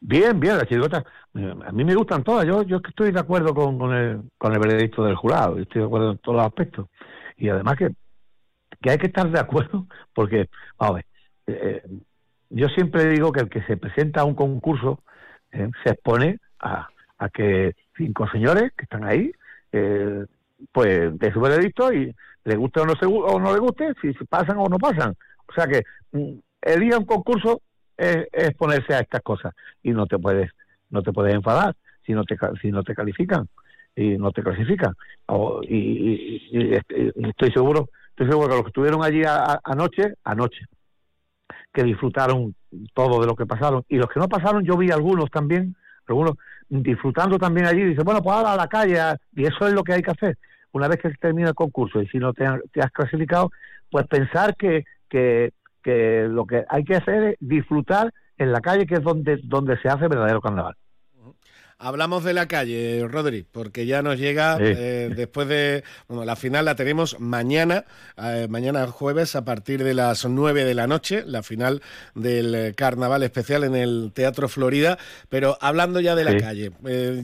[0.00, 1.04] Bien, bien, las chirigotas.
[1.34, 2.46] A mí me gustan todas.
[2.46, 5.58] Yo, yo estoy de acuerdo con, con, el, con el veredicto del jurado.
[5.58, 6.88] Estoy de acuerdo en todos los aspectos.
[7.36, 7.90] Y además que,
[8.88, 11.06] hay que estar de acuerdo, porque, a ver,
[11.46, 11.82] eh,
[12.50, 15.02] yo siempre digo que el que se presenta a un concurso
[15.52, 19.32] eh, se expone a, a que cinco señores que están ahí,
[19.72, 20.24] eh,
[20.72, 22.14] pues de su veredicto y
[22.44, 25.14] le guste o no, se, o no le guste, si pasan o no pasan.
[25.46, 25.82] O sea que
[26.12, 27.62] mm, el día un concurso
[27.96, 30.50] es, exponerse a estas cosas y no te puedes
[30.90, 31.74] no te puedes enfadar
[32.04, 33.48] si no te si no te califican
[33.96, 34.92] y no te clasifican
[35.62, 36.74] y,
[37.28, 39.22] estoy seguro estoy seguro que los que estuvieron allí
[39.64, 40.66] anoche anoche
[41.72, 42.54] que disfrutaron
[42.92, 45.76] todo de lo que pasaron y los que no pasaron yo vi algunos también
[46.06, 46.36] algunos
[46.68, 48.98] disfrutando también allí, dice, bueno, pues ahora a la calle,
[49.34, 50.38] y eso es lo que hay que hacer.
[50.72, 53.50] Una vez que termina el concurso y si no te, has clasificado,
[53.90, 58.86] pues pensar que, que, que lo que hay que hacer es disfrutar en la calle,
[58.86, 60.74] que es donde, donde se hace verdadero carnaval.
[61.78, 65.82] Hablamos de la calle, Rodri, porque ya nos llega eh, después de.
[66.06, 67.84] Bueno, la final la tenemos mañana,
[68.16, 71.82] eh, mañana jueves, a partir de las 9 de la noche, la final
[72.14, 74.98] del eh, carnaval especial en el Teatro Florida.
[75.28, 76.70] Pero hablando ya de la calle,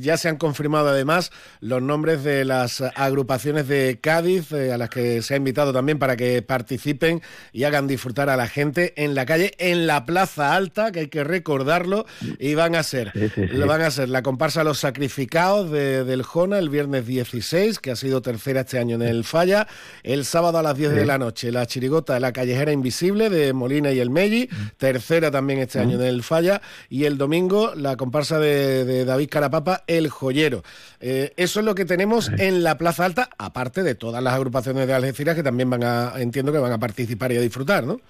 [0.00, 1.30] ya se han confirmado además
[1.60, 6.16] los nombres de las agrupaciones de Cádiz, a las que se ha invitado también para
[6.16, 7.22] que participen
[7.52, 11.08] y hagan disfrutar a la gente en la calle, en la Plaza Alta, que hay
[11.08, 12.04] que recordarlo,
[12.38, 13.12] y van a ser,
[13.52, 17.90] lo van a ser la comparsa Los Sacrificados de, del Jona el viernes 16, que
[17.90, 19.66] ha sido tercera este año en el Falla.
[20.02, 23.52] El sábado a las 10 de la noche, la chirigota de la Callejera Invisible de
[23.52, 26.62] Molina y el Melli, tercera también este año en el Falla.
[26.88, 30.62] Y el domingo, la comparsa de, David Carapapa, El Joyero.
[31.00, 34.86] Eh, eso es lo que tenemos en la Plaza Alta, aparte de todas las agrupaciones
[34.86, 38.00] de Algeciras que también van a, entiendo que van a participar y a disfrutar, ¿no?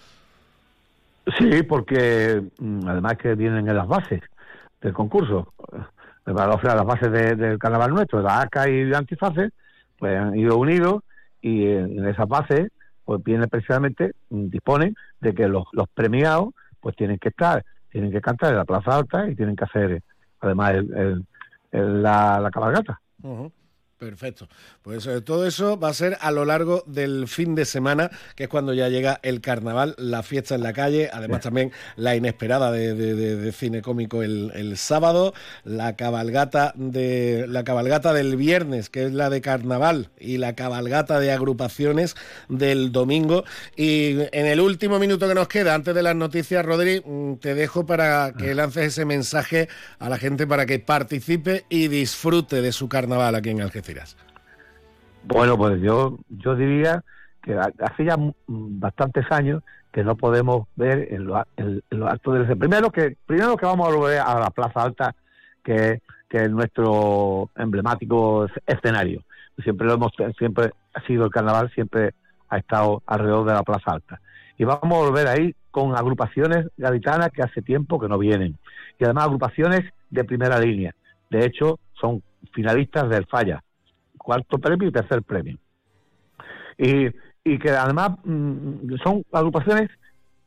[1.40, 4.22] Sí, porque mm, además que vienen en las bases
[4.80, 5.52] del concurso
[6.24, 9.50] para las bases del carnaval nuestro, la ACA y la Antiface,
[9.98, 11.02] pues han ido unidos
[11.40, 12.70] y en, esa base
[13.04, 16.50] pues viene precisamente, mm, disponen de que los, los premiados
[16.80, 20.02] pues tienen que estar, tienen que cantar en la Plaza Alta y tienen que hacer
[20.40, 21.24] además el,
[21.72, 23.00] la, la cabalgata.
[24.00, 24.48] Perfecto.
[24.80, 28.44] Pues eh, todo eso va a ser a lo largo del fin de semana, que
[28.44, 32.72] es cuando ya llega el carnaval, la fiesta en la calle, además también la inesperada
[32.72, 35.34] de, cine cómico el, sábado,
[35.64, 41.20] la cabalgata de la cabalgata del viernes, que es la de carnaval, y la cabalgata
[41.20, 42.16] de agrupaciones
[42.48, 43.44] del domingo.
[43.76, 47.54] Y en el último minuto que nos queda, antes de las noticias, Rodri, mm, te
[47.54, 48.54] dejo para que ah.
[48.54, 53.50] lances ese mensaje a la gente para que participe y disfrute de su carnaval aquí
[53.50, 53.89] en Algeciras.
[55.22, 57.04] Bueno, pues yo, yo diría
[57.42, 58.16] que hace ya
[58.46, 59.62] bastantes años
[59.92, 64.20] que no podemos ver en, los actos del primero que primero que vamos a volver
[64.20, 65.14] a la Plaza Alta
[65.64, 69.22] que, que es nuestro emblemático escenario.
[69.62, 72.14] Siempre lo hemos siempre ha sido el carnaval siempre
[72.48, 74.20] ha estado alrededor de la Plaza Alta.
[74.56, 78.58] Y vamos a volver ahí con agrupaciones gaditanas que hace tiempo que no vienen.
[78.98, 80.94] Y además agrupaciones de primera línea.
[81.30, 82.22] De hecho son
[82.52, 83.62] finalistas del Falla
[84.22, 85.56] cuarto premio y tercer premio
[86.78, 87.08] y
[87.44, 89.90] y que además mm, son agrupaciones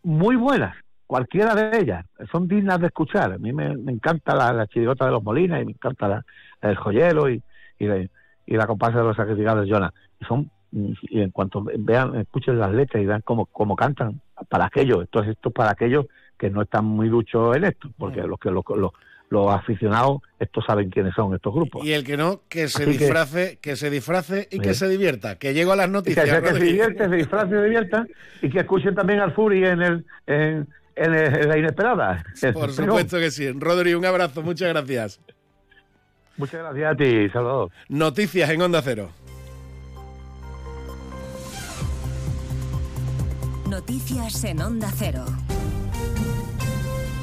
[0.03, 0.75] muy buenas,
[1.07, 3.33] cualquiera de ellas, son dignas de escuchar.
[3.33, 6.25] A mí me, encanta la, la, chirigota de los Molinas y me encanta la,
[6.61, 7.41] el joyero y,
[7.79, 9.93] y, la, y la comparsa de los sacrificados de Jonah.
[10.19, 14.65] Y son y en cuanto vean, escuchen las letras y vean cómo, cómo cantan, para
[14.65, 18.39] aquellos, entonces esto es para aquellos que no están muy duchos en esto, porque los
[18.39, 18.91] que los, los,
[19.33, 21.83] los aficionados, estos saben quiénes son estos grupos.
[21.83, 25.37] Y el que no, que se disfrace, que, se disfrace y que se divierta.
[25.37, 26.25] Que llego a las noticias.
[26.41, 28.05] Que, se divierte, se disfrace y se divierta.
[28.41, 30.05] Y que escuchen también al Fury en el
[30.95, 32.23] en, la inesperada.
[32.53, 33.51] Por supuesto que sí.
[33.51, 35.19] Rodri, un abrazo, muchas gracias.
[36.37, 37.71] Muchas gracias a ti, Salvador.
[37.89, 39.09] Noticias en Onda Cero.
[43.69, 45.25] Noticias en Onda Cero.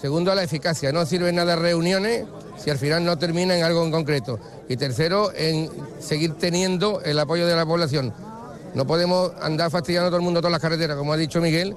[0.00, 0.92] segundo, la eficacia.
[0.92, 2.24] No sirven nada reuniones
[2.56, 4.38] si al final no termina en algo en concreto.
[4.68, 5.70] Y tercero, en
[6.00, 8.12] seguir teniendo el apoyo de la población.
[8.74, 11.76] No podemos andar fastidiando a todo el mundo todas las carreteras, como ha dicho Miguel,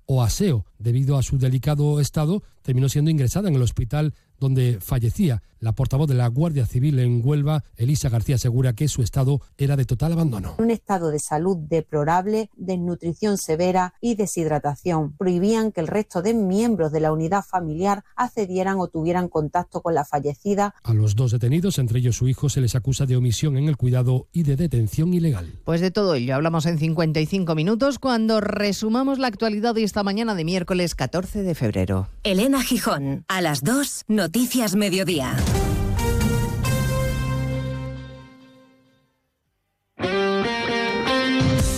[0.13, 0.65] o aseo.
[0.77, 5.41] Debido a su delicado estado, terminó siendo ingresada en el hospital donde fallecía.
[5.59, 9.75] La portavoz de la Guardia Civil en Huelva, Elisa García, asegura que su estado era
[9.75, 10.55] de total abandono.
[10.57, 15.13] Un estado de salud deplorable, desnutrición severa y deshidratación.
[15.13, 19.93] Prohibían que el resto de miembros de la unidad familiar accedieran o tuvieran contacto con
[19.93, 20.73] la fallecida.
[20.81, 23.77] A los dos detenidos, entre ellos su hijo, se les acusa de omisión en el
[23.77, 25.59] cuidado y de detención ilegal.
[25.63, 30.33] Pues de todo ello hablamos en 55 minutos cuando resumamos la actualidad de esta mañana
[30.33, 32.07] de miércoles 14 de febrero.
[32.23, 34.30] Elena Gijón, a las 2, Noticias
[34.75, 35.35] Mediodía.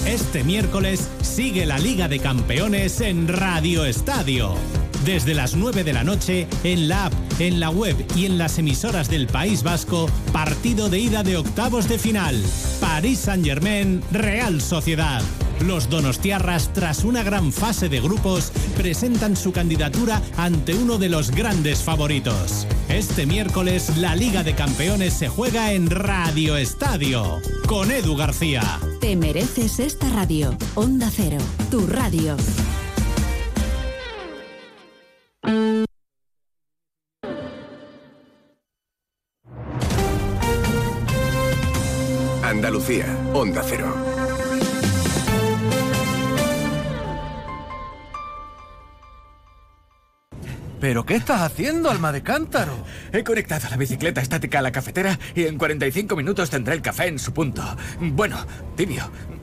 [0.06, 4.54] Este miércoles sigue la Liga de Campeones en Radio Estadio.
[5.06, 8.58] Desde las 9 de la noche, en la app, en la web y en las
[8.58, 12.42] emisoras del País Vasco, partido de ida de octavos de final.
[12.80, 15.22] París Saint-Germain, Real Sociedad.
[15.60, 21.32] Los Donostiarras, tras una gran fase de grupos, presentan su candidatura ante uno de los
[21.32, 22.66] grandes favoritos.
[22.88, 28.80] Este miércoles, la Liga de Campeones se juega en Radio Estadio, con Edu García.
[29.02, 30.58] Te mereces esta radio.
[30.76, 31.40] Onda Cero,
[31.70, 32.38] tu radio.
[42.44, 43.94] Andalucía, Onda Cero.
[50.80, 52.74] ¿Pero qué estás haciendo, alma de cántaro?
[53.12, 57.08] He conectado la bicicleta estática a la cafetera y en 45 minutos tendré el café
[57.08, 57.64] en su punto.
[58.00, 59.10] Bueno, tibio.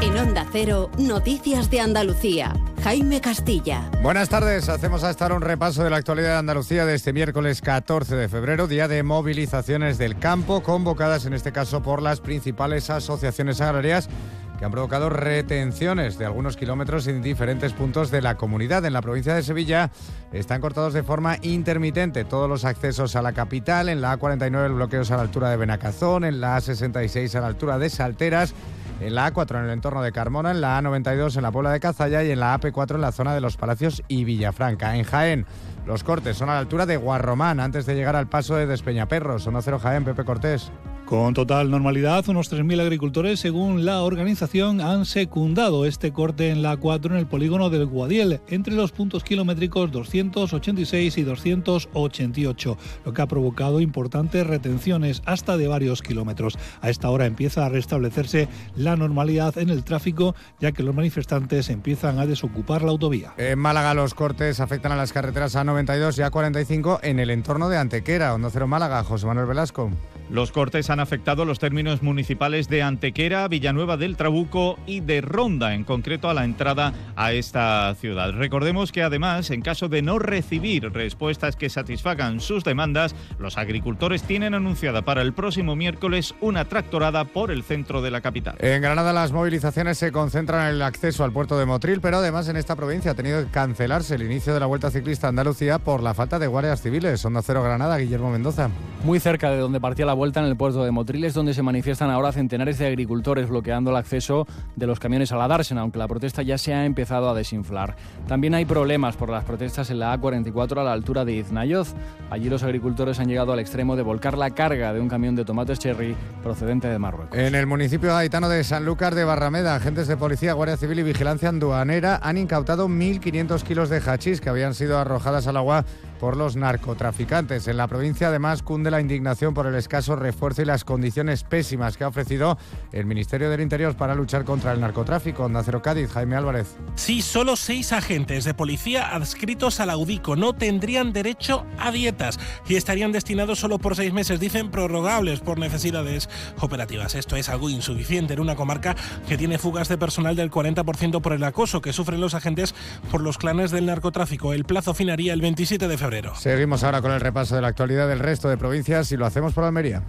[0.00, 2.54] En Onda Cero, Noticias de Andalucía.
[2.84, 3.90] Jaime Castilla.
[4.00, 7.60] Buenas tardes, hacemos hasta ahora un repaso de la actualidad de Andalucía de este miércoles
[7.60, 12.90] 14 de febrero, día de movilizaciones del campo, convocadas en este caso por las principales
[12.90, 14.08] asociaciones agrarias
[14.56, 18.84] que han provocado retenciones de algunos kilómetros en diferentes puntos de la comunidad.
[18.84, 19.90] En la provincia de Sevilla
[20.32, 24.72] están cortados de forma intermitente todos los accesos a la capital, en la A49 el
[24.74, 28.54] bloqueos a la altura de Benacazón, en la A66 a la altura de Salteras
[29.00, 31.80] en la A4 en el entorno de Carmona, en la A92 en la Puebla de
[31.80, 34.96] Cazalla y en la AP4 en la zona de Los Palacios y Villafranca.
[34.96, 35.46] En Jaén,
[35.86, 39.42] los cortes son a la altura de Guarromán, antes de llegar al paso de Despeñaperros.
[39.42, 40.70] Son cero Jaén, Pepe Cortés.
[41.08, 46.78] Con total normalidad, unos 3.000 agricultores, según la organización, han secundado este corte en la
[46.78, 53.22] A4 en el polígono del Guadiel, entre los puntos kilométricos 286 y 288, lo que
[53.22, 56.58] ha provocado importantes retenciones hasta de varios kilómetros.
[56.82, 58.46] A esta hora empieza a restablecerse
[58.76, 63.32] la normalidad en el tráfico, ya que los manifestantes empiezan a desocupar la autovía.
[63.38, 67.78] En Málaga los cortes afectan a las carreteras A92 y A45 en el entorno de
[67.78, 69.90] Antequera, Onda Cero Málaga, José Manuel Velasco.
[70.30, 75.74] Los cortes han afectado los términos municipales de Antequera, Villanueva del Trabuco y de Ronda,
[75.74, 78.32] en concreto a la entrada a esta ciudad.
[78.32, 84.22] Recordemos que además, en caso de no recibir respuestas que satisfagan sus demandas, los agricultores
[84.22, 88.56] tienen anunciada para el próximo miércoles una tractorada por el centro de la capital.
[88.58, 92.48] En Granada las movilizaciones se concentran en el acceso al puerto de Motril, pero además
[92.48, 95.78] en esta provincia ha tenido que cancelarse el inicio de la Vuelta Ciclista a Andalucía
[95.78, 97.24] por la falta de guardias civiles.
[97.24, 98.70] Onda Cero Granada, Guillermo Mendoza.
[99.04, 102.10] Muy cerca de donde partía la vuelta en el puerto de Motriles, donde se manifiestan
[102.10, 106.08] ahora centenares de agricultores bloqueando el acceso de los camiones a la Dársena, aunque la
[106.08, 107.96] protesta ya se ha empezado a desinflar.
[108.26, 111.94] También hay problemas por las protestas en la A44 a la altura de Iznayoz.
[112.30, 115.44] Allí los agricultores han llegado al extremo de volcar la carga de un camión de
[115.44, 117.38] tomates cherry procedente de Marruecos.
[117.38, 121.48] En el municipio haitano de Sanlúcar de Barrameda, agentes de policía, Guardia Civil y Vigilancia
[121.48, 125.84] Aduanera han incautado 1.500 kilos de hachís que habían sido arrojadas al agua
[126.18, 127.68] por los narcotraficantes.
[127.68, 131.96] En la provincia además cunde la indignación por el escaso refuerzo y las condiciones pésimas
[131.96, 132.58] que ha ofrecido
[132.92, 135.44] el Ministerio del Interior para luchar contra el narcotráfico.
[135.44, 136.76] Onda Cádiz, Jaime Álvarez.
[136.96, 142.76] Sí, solo seis agentes de policía adscritos al Audico no tendrían derecho a dietas y
[142.76, 146.28] estarían destinados solo por seis meses, dicen prorrogables por necesidades
[146.60, 147.14] operativas.
[147.14, 148.96] Esto es algo insuficiente en una comarca
[149.28, 152.74] que tiene fugas de personal del 40% por el acoso que sufren los agentes
[153.10, 154.52] por los clanes del narcotráfico.
[154.52, 156.07] El plazo finaría el 27 de febrero.
[156.36, 159.52] Seguimos ahora con el repaso de la actualidad del resto de provincias y lo hacemos
[159.52, 160.02] por Almería.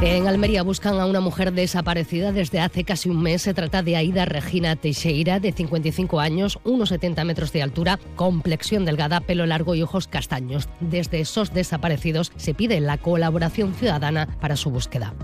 [0.00, 3.42] En Almería buscan a una mujer desaparecida desde hace casi un mes.
[3.42, 9.20] Se trata de Aida Regina Teixeira, de 55 años, 1,70 metros de altura, complexión delgada,
[9.20, 10.68] pelo largo y ojos castaños.
[10.80, 15.14] Desde esos desaparecidos se pide la colaboración ciudadana para su búsqueda.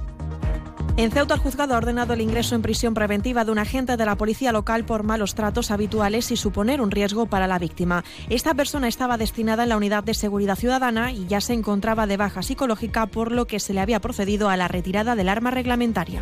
[0.99, 4.05] En Ceuta, el juzgado ha ordenado el ingreso en prisión preventiva de un agente de
[4.05, 8.03] la policía local por malos tratos habituales y suponer un riesgo para la víctima.
[8.29, 12.17] Esta persona estaba destinada en la unidad de seguridad ciudadana y ya se encontraba de
[12.17, 16.21] baja psicológica, por lo que se le había procedido a la retirada del arma reglamentaria.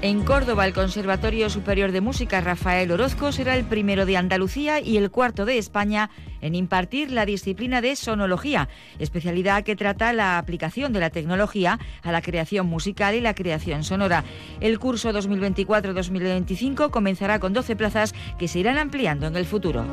[0.00, 4.96] En Córdoba, el Conservatorio Superior de Música Rafael Orozco será el primero de Andalucía y
[4.96, 6.08] el cuarto de España
[6.40, 8.68] en impartir la disciplina de sonología,
[9.00, 13.82] especialidad que trata la aplicación de la tecnología a la creación musical y la creación
[13.82, 14.22] sonora.
[14.60, 19.84] El curso 2024-2025 comenzará con 12 plazas que se irán ampliando en el futuro.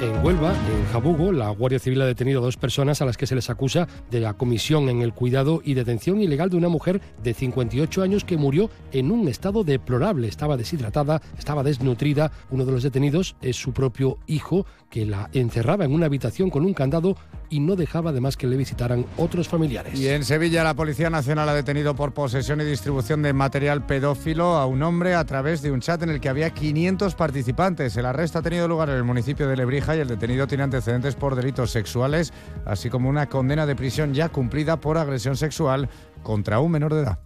[0.00, 3.26] En Huelva, en Jabugo, la Guardia Civil ha detenido a dos personas a las que
[3.26, 7.02] se les acusa de la comisión en el cuidado y detención ilegal de una mujer
[7.22, 10.26] de 58 años que murió en un estado deplorable.
[10.26, 12.32] Estaba deshidratada, estaba desnutrida.
[12.50, 16.64] Uno de los detenidos es su propio hijo, que la encerraba en una habitación con
[16.64, 17.16] un candado
[17.50, 19.98] y no dejaba además que le visitaran otros familiares.
[19.98, 24.56] Y en Sevilla la Policía Nacional ha detenido por posesión y distribución de material pedófilo
[24.56, 27.96] a un hombre a través de un chat en el que había 500 participantes.
[27.96, 31.16] El arresto ha tenido lugar en el municipio de Lebrija y el detenido tiene antecedentes
[31.16, 32.32] por delitos sexuales,
[32.64, 35.88] así como una condena de prisión ya cumplida por agresión sexual
[36.22, 37.18] contra un menor de edad.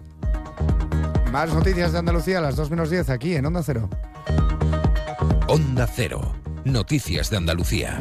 [1.31, 3.91] Más noticias de Andalucía a las 2 menos 10 aquí en Onda Cero.
[5.49, 6.35] Onda Cero.
[6.65, 8.01] Noticias de Andalucía.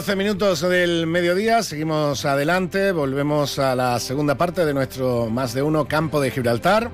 [0.00, 5.62] 12 minutos del mediodía, seguimos adelante, volvemos a la segunda parte de nuestro más de
[5.62, 6.90] uno campo de Gibraltar.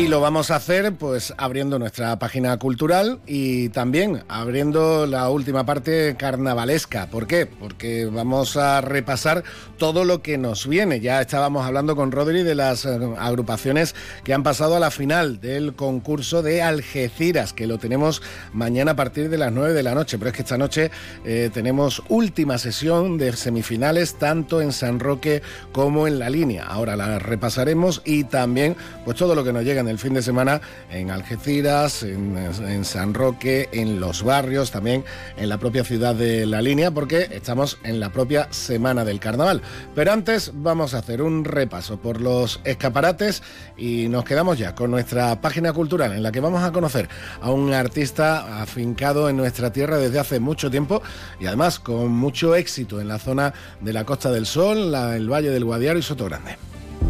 [0.00, 5.66] Y lo vamos a hacer pues abriendo nuestra página cultural y también abriendo la última
[5.66, 7.08] parte carnavalesca.
[7.08, 7.44] ¿Por qué?
[7.44, 9.44] Porque vamos a repasar
[9.76, 11.00] todo lo que nos viene.
[11.00, 13.94] Ya estábamos hablando con Rodri de las eh, agrupaciones
[14.24, 18.22] que han pasado a la final del concurso de Algeciras, que lo tenemos
[18.54, 20.16] mañana a partir de las 9 de la noche.
[20.16, 20.90] Pero es que esta noche
[21.26, 25.42] eh, tenemos última sesión de semifinales tanto en San Roque
[25.72, 26.64] como en la línea.
[26.64, 30.22] Ahora la repasaremos y también pues todo lo que nos llega de el fin de
[30.22, 30.60] semana
[30.90, 35.04] en Algeciras, en, San Roque, en los barrios, también
[35.36, 39.62] en la propia ciudad de La Línea, porque estamos en la propia semana del carnaval.
[39.94, 43.42] Pero antes vamos a hacer un repaso por los escaparates
[43.76, 47.08] y nos quedamos ya con nuestra página cultural en la que vamos a conocer
[47.40, 51.02] a un artista afincado en nuestra tierra desde hace mucho tiempo
[51.38, 55.50] y además con mucho éxito en la zona de la Costa del Sol, el Valle
[55.50, 56.56] del Guadiaro y Soto Grande.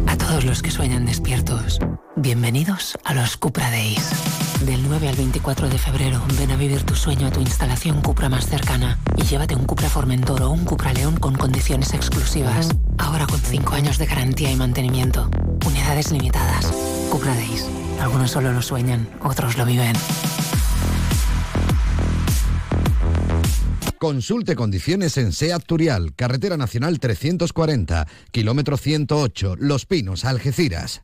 [0.07, 1.79] A todos los que sueñan despiertos,
[2.21, 4.11] bienvenidos a los Cupra Days.
[4.65, 8.29] Del 9 al 24 de febrero, ven a vivir tu sueño a tu instalación Cupra
[8.29, 12.69] más cercana y llévate un Cupra Formentor o un Cupra León con condiciones exclusivas.
[12.99, 15.31] Ahora con 5 años de garantía y mantenimiento.
[15.65, 16.71] Unidades limitadas.
[17.09, 17.65] Cupra Days.
[17.99, 19.95] Algunos solo lo sueñan, otros lo viven.
[23.97, 31.03] Consulte condiciones en SEAT Turial, Carretera Nacional 340, kilómetro 108, Los Pinos, Algeciras.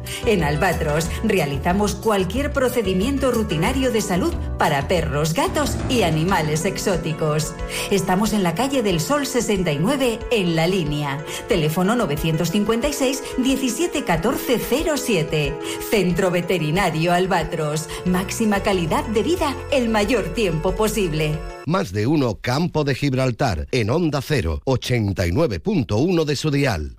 [0.25, 7.53] En Albatros realizamos cualquier procedimiento rutinario de salud para perros, gatos y animales exóticos.
[7.89, 11.23] Estamos en la calle del Sol 69 en La Línea.
[11.47, 14.59] Teléfono 956 17 14
[14.97, 15.53] 07.
[15.89, 17.87] Centro Veterinario Albatros.
[18.05, 21.37] Máxima calidad de vida el mayor tiempo posible.
[21.65, 26.95] Más de uno Campo de Gibraltar en Onda 0, 89.1 de su dial.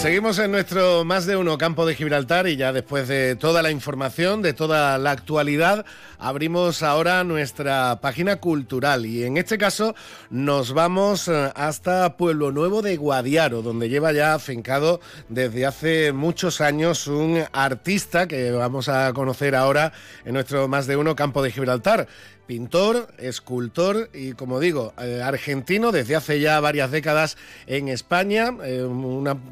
[0.00, 3.70] Seguimos en nuestro más de uno campo de Gibraltar y ya después de toda la
[3.70, 5.84] información, de toda la actualidad,
[6.18, 9.04] abrimos ahora nuestra página cultural.
[9.04, 9.94] Y en este caso
[10.30, 16.62] nos vamos eh, hasta Pueblo Nuevo de Guadiaro, donde lleva ya afincado desde hace muchos
[16.62, 19.92] años un artista que vamos a conocer ahora
[20.24, 22.08] en nuestro más de uno campo de Gibraltar
[22.50, 27.38] pintor, escultor y, como digo, eh, argentino desde hace ya varias décadas
[27.68, 28.84] en España, eh,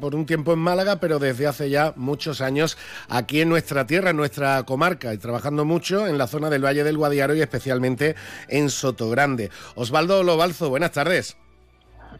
[0.01, 2.77] por un tiempo en Málaga, pero desde hace ya muchos años
[3.07, 6.83] aquí en nuestra tierra, en nuestra comarca, y trabajando mucho en la zona del Valle
[6.83, 8.17] del Guadiaro y especialmente
[8.49, 9.49] en Sotogrande.
[9.75, 11.37] Osvaldo Lobalzo, buenas tardes.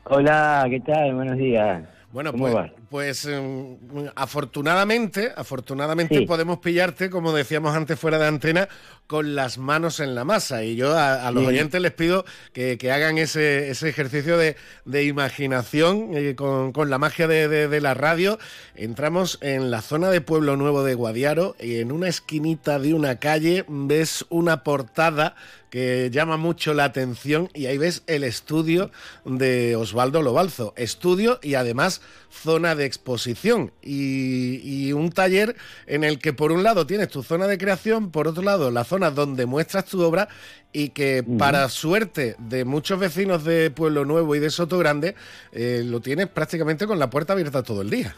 [0.06, 1.14] Hola, ¿qué tal?
[1.14, 1.84] Buenos días.
[2.12, 3.78] Bueno, ¿Cómo pues, pues eh,
[4.16, 6.26] afortunadamente, afortunadamente Sí.
[6.26, 8.68] podemos pillarte, como decíamos antes fuera de antena,
[9.06, 10.64] con las manos en la masa.
[10.64, 11.50] Y yo a, a los Sí.
[11.50, 14.56] oyentes les pido que, que hagan ese, ese ejercicio de,
[14.86, 18.40] de imaginación eh, con, con la magia de, de- de la radio.
[18.76, 23.18] Entramos en la zona de Pueblo Nuevo de Guadiaro y en una esquinita de una
[23.18, 25.36] calle ves una portada
[25.70, 28.92] que llama mucho la atención y ahí ves el estudio
[29.26, 30.74] de Osvaldo Lobalzo.
[30.76, 32.02] Estudio y además
[32.32, 35.56] zona de exposición y, y un taller
[35.88, 38.84] en el que por un lado tienes tu zona de creación, por otro lado la
[38.84, 40.28] zona donde muestras tu obra
[40.72, 45.16] y que para suerte de muchos vecinos de Pueblo Nuevo y de Soto Grande
[45.52, 48.16] eh, lo tienes prácticamente con la puerta abierta todo el día.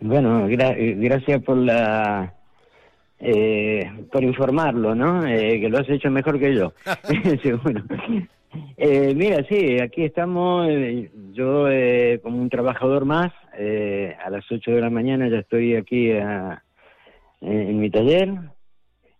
[0.00, 2.34] Bueno, gra- eh, gracias por la
[3.18, 5.26] eh, por informarlo, ¿no?
[5.26, 6.72] Eh, que lo has hecho mejor que yo,
[7.42, 7.82] seguro.
[8.76, 14.44] Eh, mira, sí, aquí estamos, eh, yo eh, como un trabajador más, eh, a las
[14.50, 16.58] 8 de la mañana ya estoy aquí en,
[17.40, 18.55] en mi taller.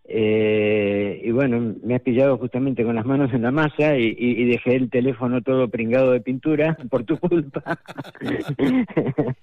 [0.08, 4.42] Eh, y bueno, me has pillado justamente con las manos en la masa y, y-
[4.42, 7.78] y dejé el teléfono todo pringado de pintura por tu culpa.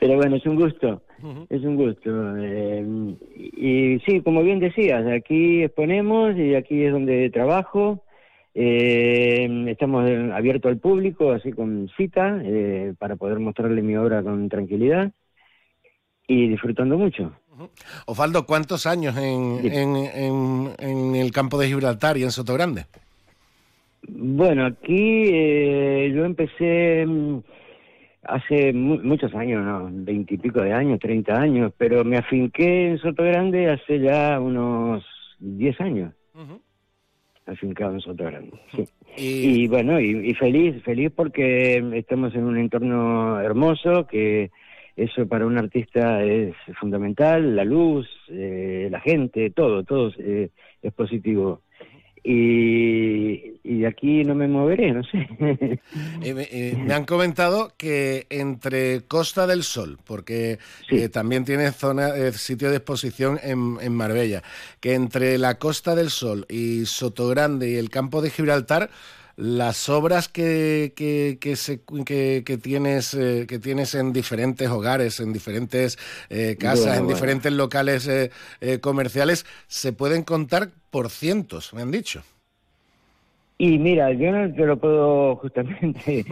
[0.00, 1.02] Pero bueno, es un gusto,
[1.48, 2.36] es un gusto.
[2.38, 2.84] Eh,
[3.36, 8.02] y, y sí, como bien decías, aquí exponemos y aquí es donde trabajo.
[8.54, 14.48] Eh, estamos abiertos al público, así con cita, eh, para poder mostrarle mi obra con
[14.48, 15.12] tranquilidad
[16.26, 17.32] y disfrutando mucho.
[18.06, 22.86] Osvaldo, ¿cuántos años en, en- en- en el campo de Gibraltar y en Soto Grande?
[24.08, 27.38] Bueno, aquí eh, yo empecé mm,
[28.24, 29.88] hace mu- muchos años, ¿no?
[29.92, 35.04] Veintipico de años, treinta años, pero me afinqué en Soto Grande hace ya unos
[35.38, 36.14] diez años.
[37.46, 38.84] Afincado en Soto Grande, sí.
[39.16, 44.50] Y, bueno, y, y feliz, feliz porque estamos en un entorno hermoso que
[44.96, 50.50] eso para un artista es fundamental, la luz, eh, la gente, todo, todo eh,
[50.82, 51.62] es positivo.
[52.22, 55.26] Y, y, aquí no me moveré, no sé.
[56.22, 60.58] Eh, me han comentado que entre Costa del Sol, porque
[61.10, 64.42] también tiene zona, sitio de exposición en, en, Marbella,
[64.80, 68.90] que entre la Costa del Sol y Sotogrande y el campo de Gibraltar
[69.40, 75.32] las obras que, que, que, se, que, tienes, eh, que tienes en diferentes hogares, en
[75.32, 81.90] diferentes eh, casas, en diferentes locales eh, comerciales, se pueden contar por cientos, me han
[81.90, 82.22] dicho.
[83.56, 86.24] Y mira, yo no te lo puedo justamente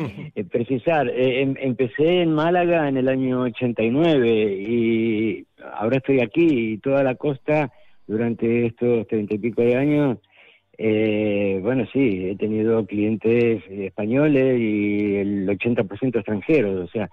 [0.51, 1.09] precisar.
[1.09, 7.15] Em, empecé en Málaga en el año 89 y ahora estoy aquí y toda la
[7.15, 7.73] costa
[8.07, 10.19] durante estos treinta y pico de años
[10.79, 17.11] eh, bueno, sí, he tenido clientes españoles y el 80% extranjeros, o sea,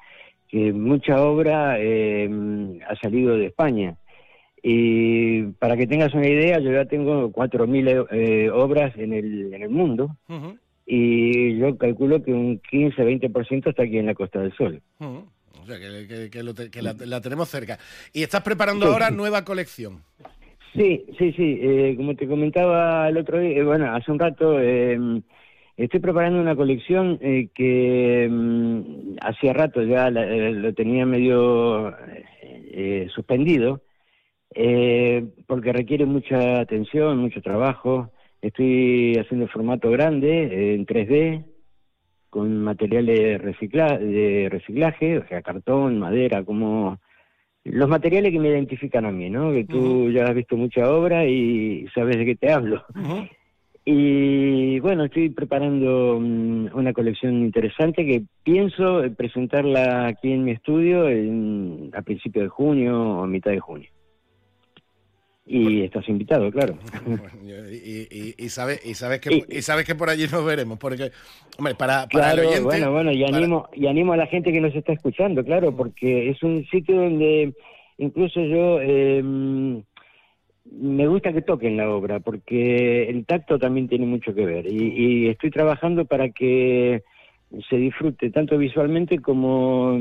[0.47, 2.30] que mucha obra eh,
[2.88, 3.97] ha salido de España.
[4.61, 9.61] Y para que tengas una idea, yo ya tengo 4.000 eh, obras en el, en
[9.63, 10.16] el mundo
[10.86, 14.82] y yo calculo que un 15-20% está aquí en la Costa del Sol.
[14.99, 17.80] O sea, que, la, tenemos cerca.
[18.13, 20.03] Y estás preparando ahora nueva colección.
[20.76, 21.59] Sí, sí, sí.
[21.61, 24.99] Eh, como te comentaba el otro día, eh, bueno, hace un rato, eh,
[25.78, 31.95] estoy preparando una colección que mm, hacía rato ya lo tenía medio
[33.09, 33.82] suspendido,
[35.47, 38.11] porque requiere mucha atención, mucho trabajo.
[38.41, 41.45] Estoy haciendo formato grande, en 3D,
[42.30, 46.99] con materiales recicla de reciclaje, o sea, cartón, madera, como
[47.66, 49.51] los materiales que me identifican a mí, ¿no?
[49.51, 52.86] Que tú ya has visto mucha obra y sabes de qué te hablo.
[53.84, 61.07] Y bueno, estoy preparando mm, una colección interesante que pienso presentarla aquí en mi estudio
[61.07, 63.89] en, a principios de junio o a mitad de junio.
[65.48, 66.76] Y estás invitado, claro.
[67.43, 71.12] y, sabes, y, sabes que, y sabes que por allí nos veremos, porque,
[71.60, 72.62] hombre, para, para el oyente...
[72.62, 76.32] Bueno, bueno, y animo, y animo a la gente que nos está escuchando, claro, porque
[76.32, 77.54] es un sitio donde
[78.00, 79.84] incluso yo em,
[80.72, 84.66] me gusta que toquen la obra, porque el tacto también tiene mucho que ver.
[84.66, 87.04] Y, y estoy trabajando para que
[87.70, 90.00] se disfrute tanto visualmente como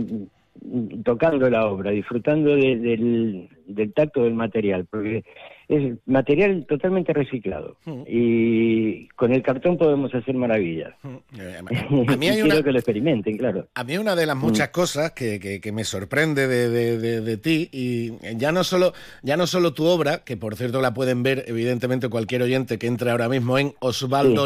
[1.05, 5.25] tocando la obra, disfrutando del, del tacto del material, porque
[5.69, 8.03] es material totalmente reciclado mm.
[8.07, 10.93] y con el cartón podemos hacer maravillas.
[11.03, 11.17] Mm.
[11.39, 13.69] Eh, a mí hay una, que lo experimenten, claro.
[13.75, 14.73] A mí una de las muchas mm.
[14.73, 18.93] cosas que, que, me sorprende de, de, ti y ya no solo
[19.23, 22.87] ya no solo tu obra, que por cierto la pueden ver evidentemente cualquier oyente que
[22.87, 24.45] entre ahora mismo en Osvaldo,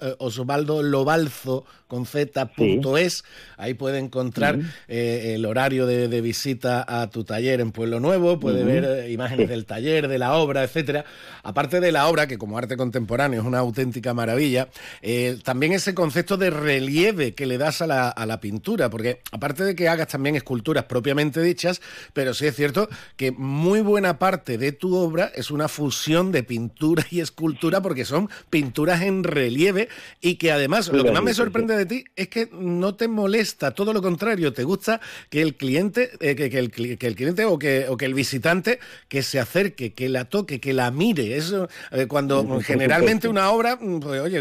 [0.00, 3.24] eh, Osvaldo Lobalzo con z.es,
[3.56, 8.64] ahí puede encontrar eh, el horario de, visita a tu taller en Pueblo Nuevo, puede
[8.64, 11.04] ver imágenes del taller, de la obra obra, etcétera.
[11.42, 14.68] Aparte de la obra, que como arte contemporáneo es una auténtica maravilla,
[15.02, 19.20] eh, también ese concepto de relieve que le das a la, a la pintura, porque
[19.32, 21.80] aparte de que hagas también esculturas propiamente dichas,
[22.12, 26.42] pero sí es cierto que muy buena parte de tu obra es una fusión de
[26.42, 29.88] pintura y escultura, porque son pinturas en relieve
[30.20, 33.72] y que además lo que más me sorprende de ti es que no te molesta,
[33.72, 37.58] todo lo contrario, te gusta que el cliente, eh, que, el, que, el, cliente o
[37.58, 38.78] que, o que el visitante
[39.08, 41.36] que se acerque, que la toque, que la mire.
[41.36, 44.40] Eso, eh, cuando generalmente una obra, mm, pues, oye,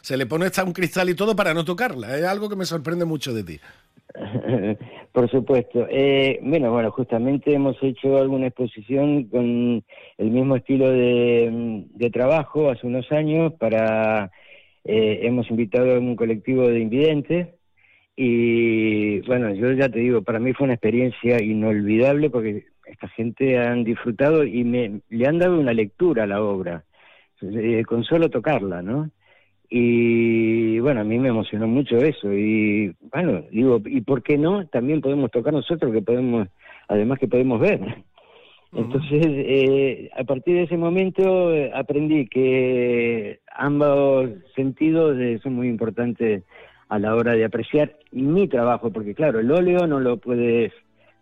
[0.00, 2.16] se le pone hasta un cristal y todo para no tocarla.
[2.16, 3.60] Es algo que me sorprende mucho de ti.
[5.12, 5.88] Por supuesto.
[5.90, 9.82] Eh, bueno, bueno, justamente hemos hecho alguna exposición con
[10.18, 14.30] el mismo estilo de, trabajo hace unos años para...
[14.84, 17.48] Eh, hemos invitado a un colectivo de invidentes
[18.16, 23.58] y bueno, yo ya te digo, para mí fue una experiencia inolvidable porque esta gente
[23.58, 26.84] han disfrutado y me, le han dado una lectura a la obra,
[27.40, 29.10] eh, con solo tocarla, ¿no?
[29.68, 32.32] Y bueno, a mí me emocionó mucho eso.
[32.32, 34.66] Y bueno, digo, ¿y por qué no?
[34.66, 36.48] También podemos tocar nosotros, que podemos,
[36.88, 37.80] además que podemos ver.
[38.74, 46.44] Entonces, eh, a partir de ese momento eh, aprendí que ambos sentidos son muy importantes
[46.88, 50.72] a la hora de apreciar mi trabajo, porque claro, el óleo no lo puedes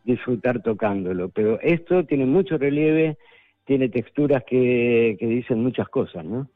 [0.04, 1.28] disfrutar tocándolo.
[1.28, 3.18] Pero esto tiene mucho relieve,
[3.64, 6.48] tiene texturas que, dicen muchas cosas, ¿no?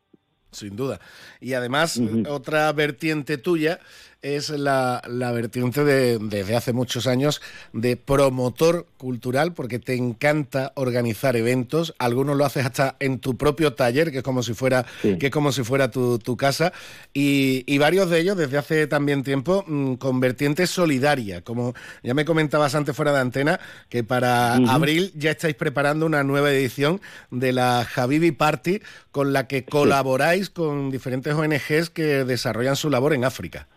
[0.51, 1.01] Sin duda.
[1.41, 3.81] Y además, otra vertiente tuya
[4.25, 7.43] es la, la vertiente de, desde hace muchos años
[7.75, 11.95] de promotor cultural, porque te encanta organizar eventos.
[11.99, 15.31] Algunos lo haces hasta en tu propio taller, que es como si fuera, que es
[15.31, 16.73] como si fuera tu, casa.
[17.13, 21.43] Y, varios de ellos desde hace también tiempo mm, con vertiente solidaria.
[21.43, 23.61] Como ya me comentabas antes fuera de antena,
[23.91, 28.81] que para abril ya estáis preparando una nueva edición de la Habibi Party
[29.13, 33.69] con la que colaboráis con diferentes ONGs que desarrollan su labor en África.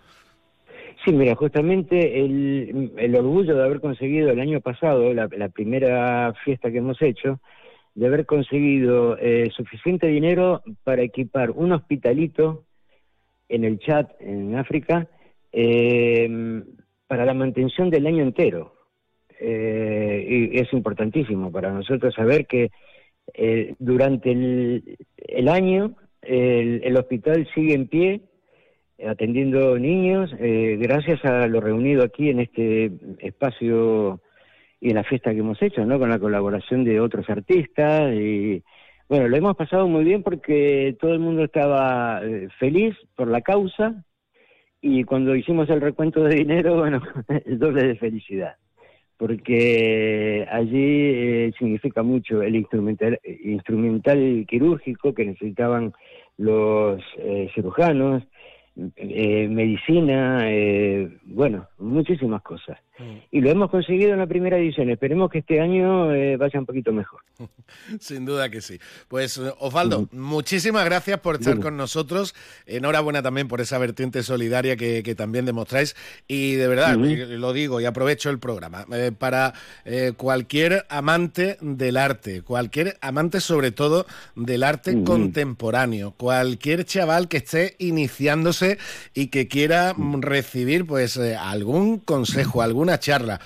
[1.07, 6.79] Sí, mira, justamente el, orgullo de haber conseguido el año pasado, la, primera fiesta que
[6.79, 7.39] hemos hecho,
[7.95, 12.65] de haber conseguido eh, suficiente dinero para equipar un hospitalito
[13.47, 15.07] en el chat en África
[15.53, 16.61] eh,
[17.07, 18.75] para la mantención del año entero.
[19.39, 22.69] Eh, y es importantísimo para nosotros saber que
[23.79, 28.21] durante el, año el hospital sigue en pie
[29.05, 34.21] atendiendo niños, eh, gracias a lo reunido aquí en este espacio
[34.79, 35.99] y en la fiesta que hemos hecho, ¿no?
[35.99, 38.63] Con la colaboración de otros artistas y
[39.07, 43.41] bueno, lo hemos pasado muy bien porque todo el mundo estaba eh, feliz por la
[43.41, 44.03] causa
[44.81, 47.01] y cuando hicimos el recuento de dinero, bueno,
[47.45, 48.55] el doble de felicidad,
[49.17, 55.93] porque allí eh, significa mucho el instrumental, instrumental quirúrgico que necesitaban
[56.37, 57.01] los
[57.55, 58.23] cirujanos,
[58.95, 62.77] eh, medicina, eh, bueno, muchísimas cosas.
[63.31, 64.89] Y lo hemos conseguido en la primera edición.
[64.89, 67.21] Esperemos que este año eh, vaya un poquito mejor.
[67.99, 68.79] Sin duda que sí.
[69.07, 72.35] Pues Osvaldo, muchísimas gracias por estar con nosotros.
[72.65, 75.95] Enhorabuena también por esa vertiente solidaria que, también demostráis.
[76.27, 78.85] Y de verdad, lo digo y aprovecho el programa,
[79.17, 79.53] para
[80.15, 87.75] cualquier amante del arte, cualquier amante sobre todo del arte contemporáneo, cualquier chaval que esté
[87.79, 88.77] iniciándose
[89.13, 93.39] y que quiera recibir pues algún consejo, algún una charla.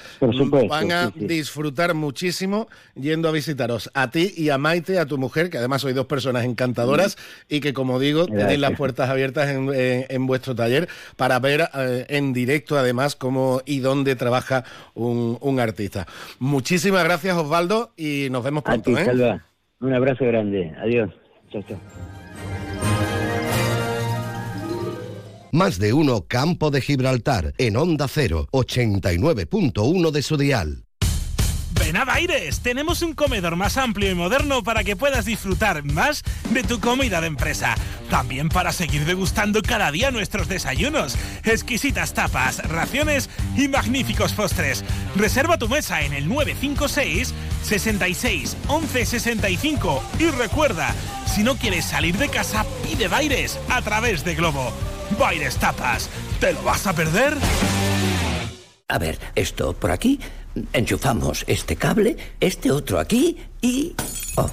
[0.69, 5.49] Van a disfrutar muchísimo yendo a visitaros a ti y a Maite, a tu mujer,
[5.49, 7.17] que además sois dos personas encantadoras
[7.49, 10.87] y que, como digo, tenéis las puertas abiertas en, vuestro taller
[11.17, 14.63] para ver eh, en directo, además, cómo y dónde trabaja
[14.93, 16.07] un, artista.
[16.39, 18.97] Muchísimas gracias, Osvaldo, y nos vemos pronto.
[18.97, 19.39] ¿eh?
[19.79, 20.73] Un abrazo grande.
[20.81, 21.09] Adiós.
[21.51, 22.20] Chao, chao.
[25.53, 30.85] Más de uno Campo de Gibraltar en Onda 0, 89.1 de su dial.
[31.71, 36.23] Ven a Baires, tenemos un comedor más amplio y moderno para que puedas disfrutar más
[36.51, 37.75] de tu comida de empresa.
[38.09, 44.85] También para seguir degustando cada día nuestros desayunos, exquisitas tapas, raciones y magníficos postres.
[45.17, 47.33] Reserva tu mesa en el 956
[47.63, 50.95] 66 11 65 y recuerda,
[51.25, 54.71] si no quieres salir de casa, pide Baires a través de Globo.
[55.21, 56.09] Baires Tapas.
[56.39, 57.37] ¿Te lo vas a perder?
[58.87, 60.19] A ver, esto por aquí.
[60.73, 63.95] Enchufamos este cable, este otro aquí y...
[64.35, 64.49] Oh.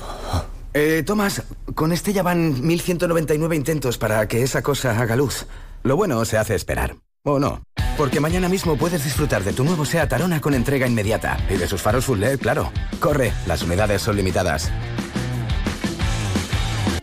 [0.74, 1.42] Eh, Tomás,
[1.74, 5.46] con este ya van 1199 intentos para que esa cosa haga luz.
[5.84, 6.96] Lo bueno se hace esperar.
[7.24, 7.62] ¿O no?
[7.96, 11.38] Porque mañana mismo puedes disfrutar de tu nuevo SEAT Arona con entrega inmediata.
[11.48, 12.70] Y de sus faros full LED, claro.
[13.00, 14.70] Corre, las unidades son limitadas.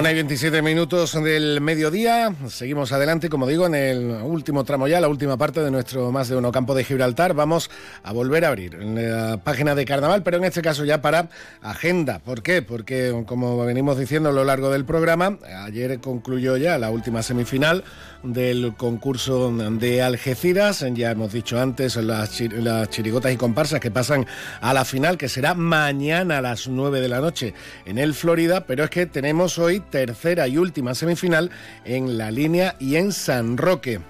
[0.00, 2.34] Una y 27 minutos del mediodía.
[2.48, 6.30] Seguimos adelante, como digo, en el último tramo ya, la última parte de nuestro más
[6.30, 7.34] de uno campo de Gibraltar.
[7.34, 7.70] Vamos
[8.02, 11.28] a volver a abrir la página de carnaval, pero en este caso ya para
[11.60, 12.18] agenda.
[12.18, 12.62] ¿Por qué?
[12.62, 15.36] Porque, como venimos diciendo a lo largo del programa,
[15.66, 17.84] ayer concluyó ya la última semifinal
[18.22, 20.82] del concurso de Algeciras.
[20.94, 22.40] Ya hemos dicho antes las,
[22.88, 24.26] chirigotas y comparsas que pasan
[24.62, 27.52] a la final, que será mañana a las 9 de la noche
[27.84, 31.50] en el Florida, pero es que tenemos hoy tercera y última semifinal
[31.84, 34.00] en la línea y en San Roque.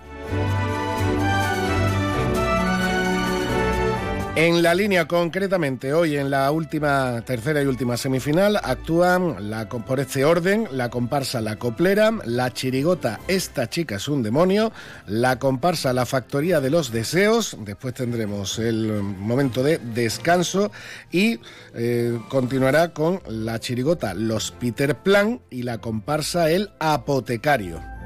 [4.40, 10.00] En la línea concretamente, hoy en la última, tercera y última semifinal, actúan la, por
[10.00, 14.72] este orden la comparsa La Coplera, la chirigota Esta chica es un demonio,
[15.06, 20.72] la comparsa La Factoría de los Deseos, después tendremos el momento de descanso
[21.12, 21.38] y
[21.74, 27.99] eh, continuará con la chirigota Los Peter Plan y la comparsa El Apotecario.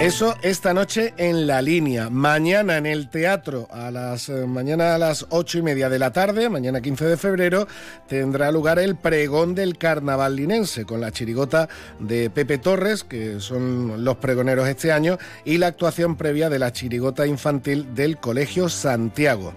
[0.00, 2.08] Eso esta noche en la línea.
[2.08, 6.12] Mañana en el teatro, a las eh, mañana a las ocho y media de la
[6.12, 7.66] tarde, mañana 15 de febrero,
[8.06, 11.68] tendrá lugar el pregón del carnaval linense con la chirigota
[11.98, 16.72] de Pepe Torres, que son los pregoneros este año, y la actuación previa de la
[16.72, 19.52] chirigota infantil del Colegio Santiago.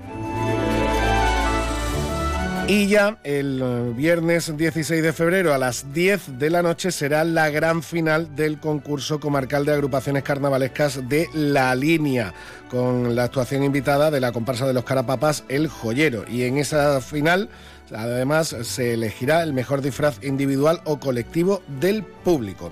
[2.72, 7.26] Y ya el eh, viernes 16 de febrero a las 10 de la noche será
[7.26, 12.34] la gran final del concurso comarcal de agrupaciones carnavalescas de La Línea,
[12.70, 16.24] con la actuación invitada de la comparsa de los Carapapas, El Joyero.
[16.30, 17.50] Y en esa final,
[17.94, 22.72] además, se elegirá el mejor disfraz individual o colectivo del público.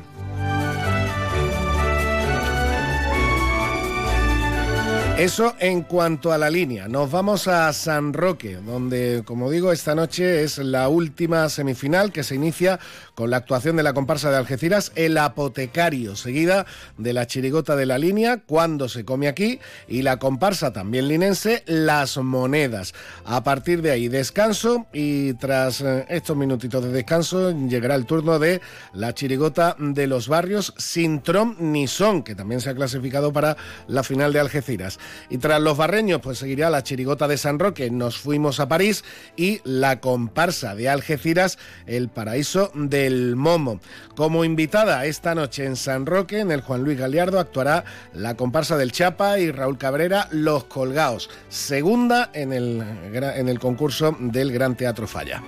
[5.19, 6.87] Eso en cuanto a la línea.
[6.87, 12.23] Nos vamos a San Roque, donde, como digo, esta noche es la última semifinal que
[12.23, 12.79] se inicia
[13.15, 16.65] con la actuación de la comparsa de Algeciras, El Apotecario, seguida
[16.97, 19.59] de la chirigota de la línea, Cuando se come aquí,
[19.89, 22.93] y la comparsa también linense, Las Monedas.
[23.25, 28.39] A partir de ahí, descanso, y tras eh, estos minutitos de descanso, llegará el turno
[28.39, 28.61] de
[28.93, 33.57] la chirigota de los barrios, Sin Trom ni Son, que también se ha clasificado para
[33.87, 34.97] la final de Algeciras.
[35.29, 39.03] Y tras los barreños, pues seguirá la chirigota de San Roque, Nos fuimos a París
[39.35, 43.79] y la comparsa de Algeciras, El paraíso del Momo.
[44.15, 48.77] Como invitada esta noche en San Roque, en el Juan Luis Galiardo, actuará la comparsa
[48.77, 52.83] del Chapa y Raúl Cabrera, Los Colgaos, segunda en el,
[53.13, 55.41] en el concurso del Gran Teatro Falla.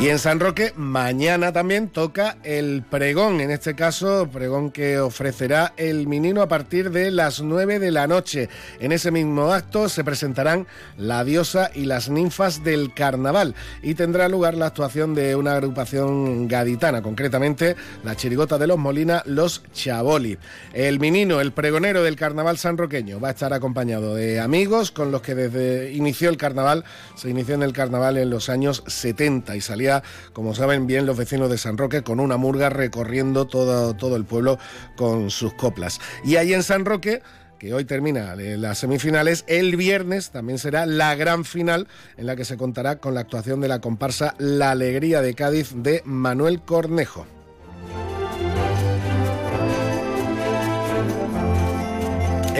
[0.00, 5.74] Y en San Roque mañana también toca el pregón, en este caso pregón que ofrecerá
[5.76, 8.48] el Minino a partir de las 9 de la noche.
[8.80, 10.66] En ese mismo acto se presentarán
[10.96, 16.48] la diosa y las ninfas del carnaval y tendrá lugar la actuación de una agrupación
[16.48, 20.36] gaditana, concretamente la chirigota de los Molina, los Chaboli.
[20.72, 25.22] El Minino, el pregonero del carnaval sanroqueño, va a estar acompañado de amigos con los
[25.22, 29.60] que desde inició el carnaval, se inició en el carnaval en los años 70 y
[29.60, 29.91] salía
[30.32, 34.24] como saben bien los vecinos de San Roque, con una murga recorriendo todo, todo el
[34.24, 34.58] pueblo
[34.96, 36.00] con sus coplas.
[36.24, 37.20] Y ahí en San Roque
[37.62, 41.86] que hoy termina las semifinales, el viernes también será la gran final
[42.16, 45.70] en la que se contará con la actuación de la comparsa La Alegría de Cádiz
[45.76, 47.24] de Manuel Cornejo.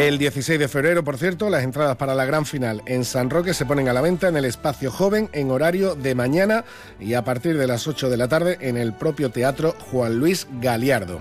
[0.02, 3.54] El 16 de febrero, por cierto, las entradas para la gran final en San Roque
[3.54, 6.64] se ponen a la venta en el espacio joven en horario de mañana
[6.98, 10.48] y a partir de las 8 de la tarde en el propio Teatro Juan Luis
[10.60, 11.20] Galiardo.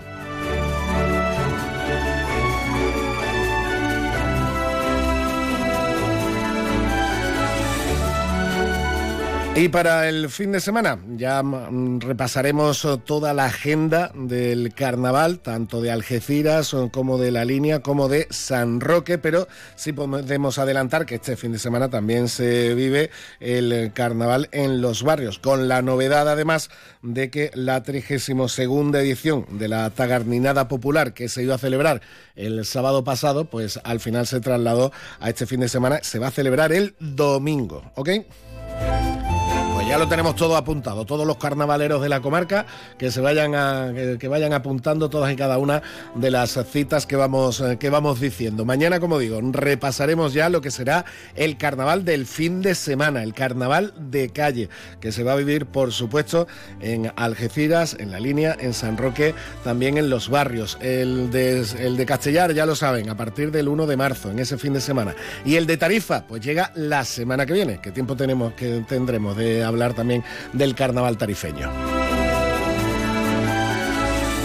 [9.53, 15.81] Y para el fin de semana ya mm, repasaremos toda la agenda del carnaval, tanto
[15.81, 21.15] de Algeciras como de la línea como de San Roque, pero sí podemos adelantar que
[21.15, 23.11] este fin de semana también se vive
[23.41, 26.69] el carnaval en los barrios, con la novedad además
[27.01, 32.01] de que la 32 edición de la Tagarninada Popular que se iba a celebrar
[32.35, 36.27] el sábado pasado, pues al final se trasladó a este fin de semana, se va
[36.27, 38.09] a celebrar el domingo, ¿ok?
[39.91, 42.65] Ya lo tenemos todo apuntado, todos los carnavaleros de la comarca
[42.97, 45.81] que se vayan a, que, vayan apuntando todas y cada una
[46.15, 48.63] de las citas que vamos, eh, que vamos diciendo.
[48.63, 51.03] Mañana, como digo, repasaremos ya lo que será
[51.35, 54.69] el carnaval del fin de semana, el carnaval de calle,
[55.01, 56.47] que se va a vivir, por supuesto,
[56.79, 59.35] en Algeciras, en la línea, en San Roque,
[59.65, 60.77] también en los barrios.
[60.79, 64.39] El de, el de Castellar, ya lo saben, a partir del 1 de marzo, en
[64.39, 65.13] ese fin de semana.
[65.43, 67.81] Y el de Tarifa, pues llega la semana que viene.
[67.81, 69.80] ¿Qué tiempo tenemos que tendremos de hablar?
[69.93, 71.69] También del carnaval tarifeño.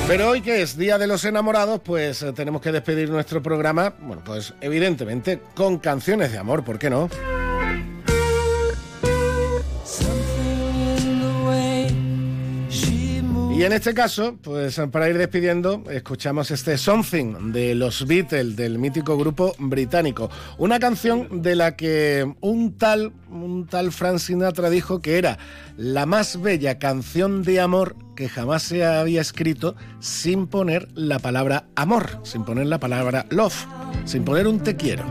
[0.08, 3.94] Pero hoy que es Día de los Enamorados, pues eh, tenemos que despedir nuestro programa,
[4.00, 7.10] bueno, pues evidentemente con canciones de amor, ¿por qué no?
[13.56, 18.78] Y en este caso, pues para ir despidiendo, escuchamos este Something de los Beatles, del
[18.78, 20.28] mítico grupo británico.
[20.58, 25.38] Una canción de la que un tal, un tal Frank Sinatra dijo que era
[25.78, 31.64] la más bella canción de amor que jamás se había escrito sin poner la palabra
[31.76, 33.64] amor, sin poner la palabra love,
[34.04, 35.06] sin poner un te quiero.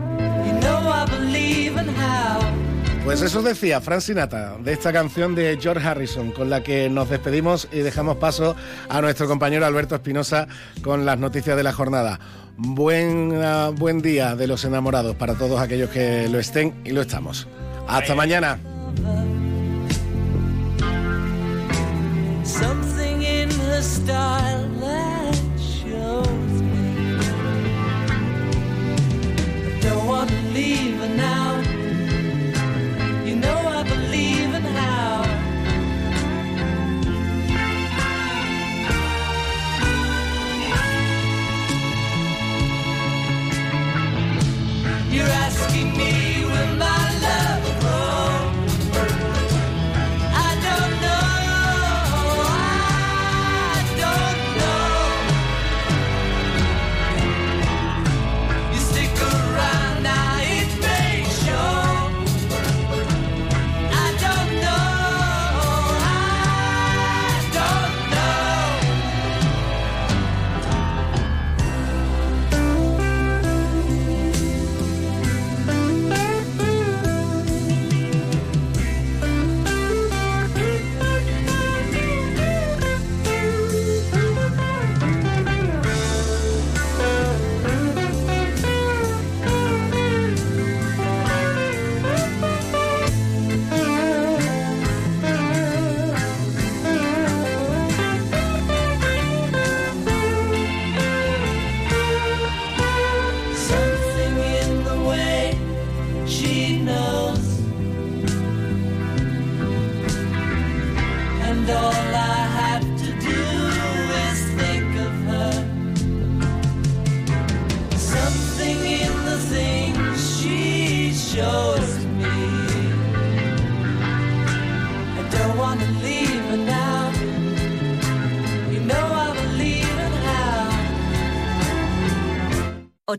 [3.06, 7.08] Pues eso decía Frank Sinatra de esta canción de George Harrison, con la que nos
[7.08, 8.56] despedimos y dejamos paso
[8.88, 10.48] a nuestro compañero Alberto Espinosa
[10.82, 12.18] con las noticias de la jornada.
[12.56, 17.00] Buen, ah, buen día de los enamorados para todos aquellos que lo estén y lo
[17.00, 17.46] estamos.
[17.86, 18.58] Hasta mañana.
[22.42, 24.66] Something in her style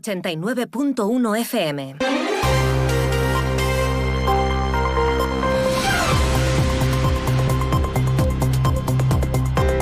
[0.00, 1.96] 89.1 FM.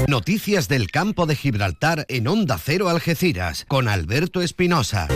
[0.09, 5.09] Noticias del campo de Gibraltar en Onda Cero Algeciras con Alberto Espinosa.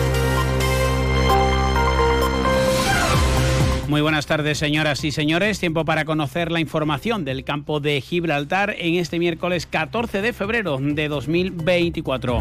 [3.87, 5.59] Muy buenas tardes, señoras y señores.
[5.59, 10.79] Tiempo para conocer la información del campo de Gibraltar en este miércoles 14 de febrero
[10.81, 12.39] de 2024.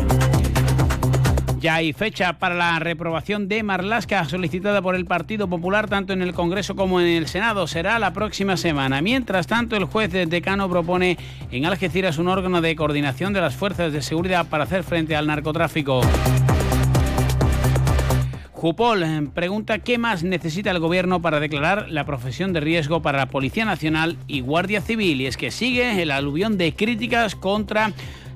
[1.60, 6.22] Ya hay fecha para la reprobación de Marlasca solicitada por el Partido Popular tanto en
[6.22, 7.68] el Congreso como en el Senado.
[7.68, 9.02] Será la próxima semana.
[9.02, 11.18] Mientras tanto, el juez decano propone
[11.52, 15.28] en Algeciras un órgano de coordinación de las fuerzas de seguridad para hacer frente al
[15.28, 16.00] narcotráfico.
[18.54, 23.18] Jupol eh, pregunta qué más necesita el gobierno para declarar la profesión de riesgo para
[23.20, 25.20] la Policía Nacional y Guardia Civil.
[25.20, 27.92] Y es que sigue el aluvión de críticas contra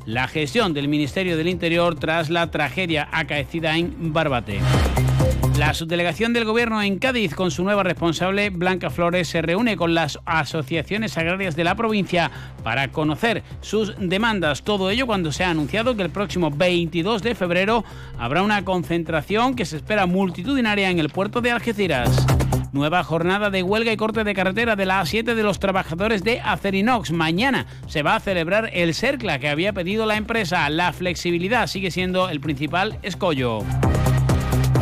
[0.05, 4.59] la gestión del Ministerio del Interior tras la tragedia acaecida en Barbate.
[5.57, 9.93] La subdelegación del Gobierno en Cádiz, con su nueva responsable, Blanca Flores, se reúne con
[9.93, 12.31] las asociaciones agrarias de la provincia
[12.63, 14.63] para conocer sus demandas.
[14.63, 17.85] Todo ello cuando se ha anunciado que el próximo 22 de febrero
[18.17, 22.25] habrá una concentración que se espera multitudinaria en el puerto de Algeciras.
[22.73, 26.41] Nueva jornada de huelga y corte de carretera de la A7 de los trabajadores de
[26.41, 27.11] Acerinox.
[27.11, 30.67] Mañana se va a celebrar el CERCLA que había pedido la empresa.
[30.71, 33.59] La flexibilidad sigue siendo el principal escollo.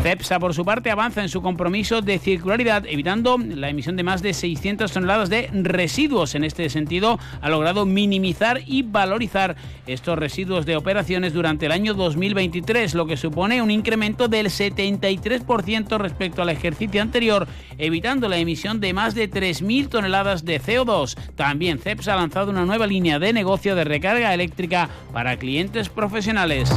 [0.02, 4.20] CEPSA, por su parte, avanza en su compromiso de circularidad, evitando la emisión de más
[4.20, 6.34] de 600 toneladas de residuos.
[6.34, 9.54] En este sentido, ha logrado minimizar y valorizar
[9.86, 15.98] estos residuos de operaciones durante el año 2023, lo que supone un incremento del 73%
[15.98, 17.46] respecto al ejercicio anterior,
[17.78, 21.16] evitando la emisión de más de 3.000 toneladas de CO2.
[21.36, 26.72] También CEPSA ha lanzado una nueva línea de negocio de recarga eléctrica para clientes profesionales.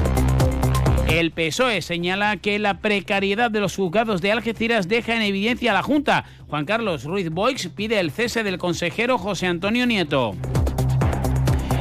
[1.07, 5.73] El PSOE señala que la precariedad de los juzgados de Algeciras deja en evidencia a
[5.76, 6.26] la Junta.
[6.48, 10.36] Juan Carlos Ruiz Boix pide el cese del consejero José Antonio Nieto.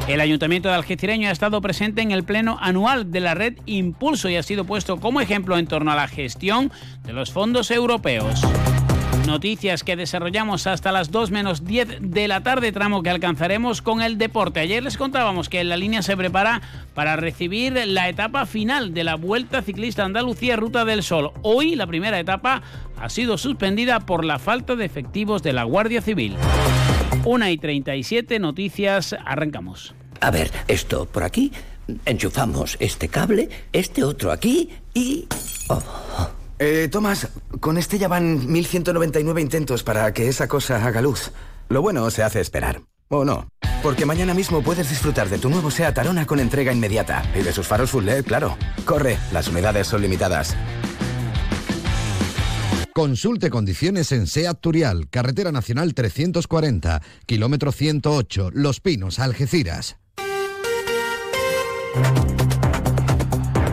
[0.07, 4.29] El Ayuntamiento de Algecireño ha estado presente en el pleno anual de la red Impulso
[4.29, 6.71] y ha sido puesto como ejemplo en torno a la gestión
[7.05, 8.43] de los fondos europeos.
[9.27, 14.03] Noticias que desarrollamos hasta las 2 menos 10 de la tarde, tramo que alcanzaremos con
[14.03, 14.61] el deporte.
[14.61, 16.61] Ayer les contábamos que la línea se prepara
[16.95, 21.33] para recibir la etapa final de la Vuelta Ciclista Andalucía Ruta del Sol.
[21.43, 22.63] Hoy la primera etapa
[23.01, 26.37] ha sido suspendida por la falta de efectivos de la Guardia Civil.
[27.25, 29.95] 1 y 37 noticias, arrancamos.
[30.21, 31.51] A ver, esto por aquí,
[32.05, 35.27] enchufamos este cable, este otro aquí y...
[35.69, 35.83] oh,
[36.59, 37.29] Eh, Tomás,
[37.61, 41.33] con este ya van 1199 intentos para que esa cosa haga luz.
[41.69, 42.83] Lo bueno se hace esperar.
[43.09, 43.49] ¿O no?
[43.83, 47.23] Porque mañana mismo puedes disfrutar de tu nuevo SEAT Arona con entrega inmediata.
[47.39, 48.57] Y de sus faros full LED, claro.
[48.85, 50.57] Corre, las unidades son limitadas.
[52.95, 59.97] Consulte condiciones en SEAT Turial, Carretera Nacional 340, kilómetro 108, Los Pinos, Algeciras.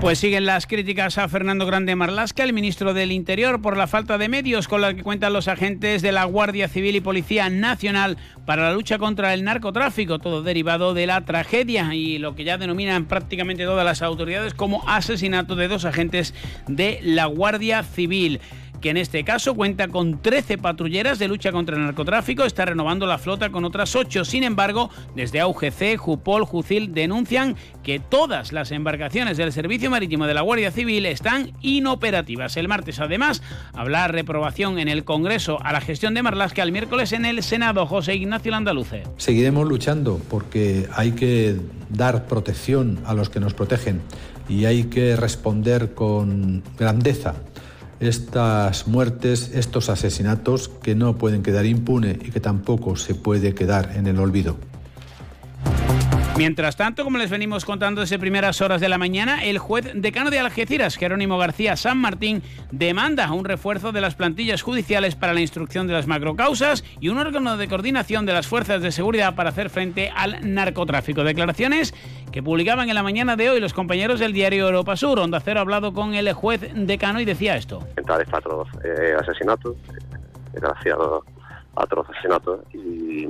[0.02, 4.18] Pues siguen las críticas a Fernando Grande Marlasca, el ministro del Interior, por la falta
[4.18, 8.18] de medios con la que cuentan los agentes de la Guardia Civil y Policía Nacional
[8.48, 12.58] para la lucha contra el narcotráfico, todo derivado de la tragedia y lo que ya
[12.58, 16.34] denominan prácticamente todas las autoridades como asesinato de dos agentes
[16.68, 18.42] de la Guardia Civil
[18.82, 23.06] que en este caso cuenta con 13 patrulleras de lucha contra el narcotráfico, está renovando
[23.06, 24.26] la flota con otras 8.
[24.26, 30.34] Sin embargo, desde AUGC, Jupol, Jucil denuncian que todas las embarcaciones del Servicio Marítimo de
[30.34, 32.58] la Guardia Civil están inoperativas.
[32.58, 33.42] El martes, además,
[33.74, 37.86] habrá reprobación en el Congreso a la gestión de Marlasca el miércoles en el Senado.
[37.86, 39.04] José Ignacio Landaluce.
[39.18, 41.56] Seguiremos luchando porque hay que
[41.90, 44.02] dar protección a los que nos protegen
[44.50, 47.36] y hay que responder con grandeza
[48.02, 53.94] estas muertes, estos asesinatos que no pueden quedar impune y que tampoco se puede quedar
[53.96, 54.71] en el olvido.
[56.42, 60.32] Mientras tanto, como les venimos contando desde primeras horas de la mañana, el juez decano
[60.32, 62.42] de Algeciras, Jerónimo García San Martín,
[62.72, 67.20] demanda un refuerzo de las plantillas judiciales para la instrucción de las macrocausas y un
[67.20, 71.24] órgano de coordinación de las fuerzas de seguridad para hacer frente al narcotráfico.
[71.24, 71.94] Declaraciones
[72.32, 75.20] que publicaban en la mañana de hoy los compañeros del diario Europa Sur.
[75.20, 77.88] Onda Cero ha hablado con el juez decano y decía esto.
[77.98, 78.02] Eh,
[78.84, 79.76] eh, asesinatos
[82.74, 83.28] y,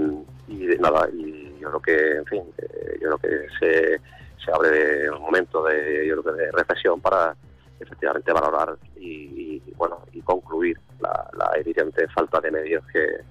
[0.80, 1.10] nada,
[1.62, 6.22] yo creo que, en fin, eh, yo creo que se, abre un momento de, yo
[6.22, 7.36] creo que de reflexión para
[7.80, 13.22] efectivamente valorar y, bueno y concluir la, evidente falta de medios que,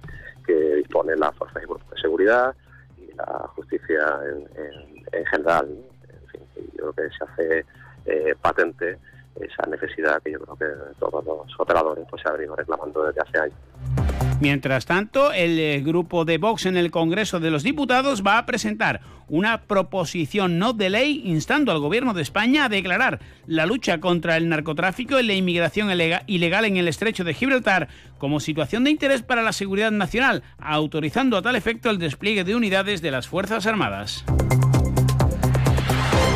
[0.45, 2.55] que disponen las fuerzas y cuerpos de seguridad
[2.97, 5.67] y la justicia en, en, en general.
[5.67, 7.65] En fin, yo creo que se hace
[8.05, 8.97] eh, patente
[9.39, 13.21] esa necesidad que yo creo que todos los operadores pues se han venido reclamando desde
[13.21, 14.10] hace años.
[14.39, 18.45] Mientras tanto, el eh, grupo de Vox en el Congreso de los Diputados va a
[18.45, 23.99] presentar una proposición no de ley instando al Gobierno de España a declarar la lucha
[23.99, 27.87] contra el narcotráfico y la inmigración ilega- ilegal en el estrecho de Gibraltar
[28.17, 32.55] como situación de interés para la seguridad nacional, autorizando a tal efecto el despliegue de
[32.55, 34.25] unidades de las Fuerzas Armadas.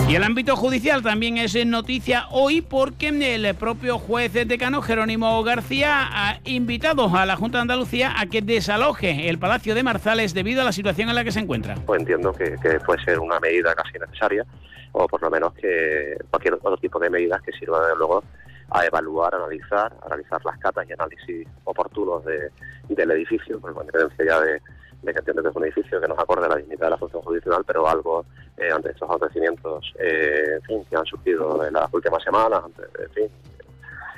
[0.07, 6.07] Y el ámbito judicial también es noticia hoy porque el propio juez decano Jerónimo García
[6.11, 10.61] ha invitado a la Junta de Andalucía a que desaloje el Palacio de Marzales debido
[10.61, 11.73] a la situación en la que se encuentra.
[11.88, 12.56] Pues entiendo que,
[12.86, 14.45] puede ser una medida casi necesaria
[14.91, 18.23] o por lo menos que cualquier otro tipo de medidas que sirva desde luego
[18.69, 22.52] a evaluar, analizar, analizar las catas y análisis oportunos de,
[22.90, 24.61] del edificio, con independencia ya de,
[25.06, 26.98] de que entiendo que es un edificio que nos acorde a la dignidad de la
[26.98, 28.26] función judicial, pero algo
[28.57, 32.82] eh, ante estos acontecimientos eh, en fin, que han surgido en las últimas semanas, ante,
[33.03, 33.30] en fin,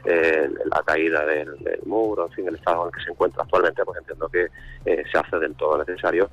[0.06, 3.44] eh, la caída del, del muro, en fin, el estado en el que se encuentra
[3.44, 4.48] actualmente, pues entiendo que
[4.86, 6.30] eh, se hace del todo necesario.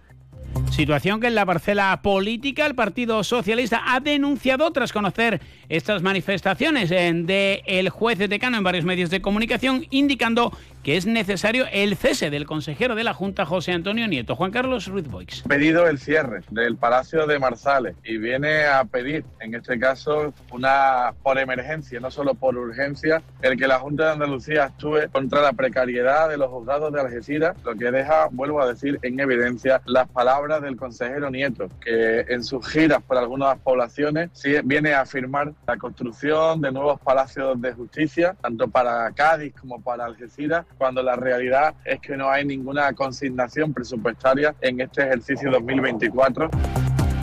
[0.70, 6.90] Situación que en la parcela política el Partido Socialista ha denunciado tras conocer estas manifestaciones
[6.90, 10.52] del juez decano en varios medios de comunicación, indicando
[10.85, 14.36] que es necesario el cese del consejero de la Junta, José Antonio Nieto.
[14.36, 15.43] Juan Carlos Ruiz Boix.
[15.48, 21.15] pedido el cierre del Palacio de Marzales y viene a pedir, en este caso, una
[21.23, 25.55] por emergencia, no solo por urgencia, el que la Junta de Andalucía actúe contra la
[25.55, 30.06] precariedad de los juzgados de Algeciras, lo que deja, vuelvo a decir, en evidencia las
[30.11, 35.55] palabras del consejero Nieto, que en sus giras por algunas poblaciones sí viene a afirmar
[35.66, 41.16] la construcción de nuevos palacios de justicia, tanto para Cádiz como para Algeciras, cuando la
[41.16, 46.51] realidad es que no hay ninguna consignación presupuestaria en este ejercicio 2024.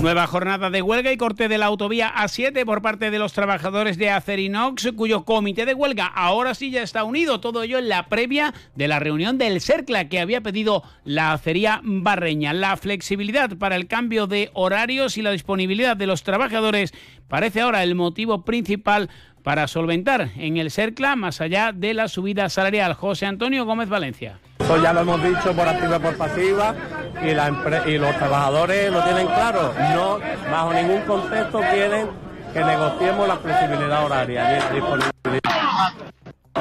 [0.01, 3.99] Nueva jornada de huelga y corte de la autovía A7 por parte de los trabajadores
[3.99, 7.39] de Acerinox, cuyo comité de huelga ahora sí ya está unido.
[7.39, 11.81] Todo ello en la previa de la reunión del CERCLA que había pedido la acería
[11.83, 12.51] barreña.
[12.51, 16.95] La flexibilidad para el cambio de horarios y la disponibilidad de los trabajadores
[17.27, 19.07] parece ahora el motivo principal
[19.43, 22.93] para solventar en el CERCLA más allá de la subida salarial.
[22.93, 24.39] José Antonio Gómez Valencia.
[24.59, 26.75] Eso ya lo hemos dicho por activa y por pasiva
[27.21, 29.73] y, y los trabajadores lo tienen claro.
[29.95, 30.19] No,
[30.49, 32.07] bajo ningún concepto quieren
[32.53, 35.11] que negociemos la flexibilidad horaria ni disponibilidad.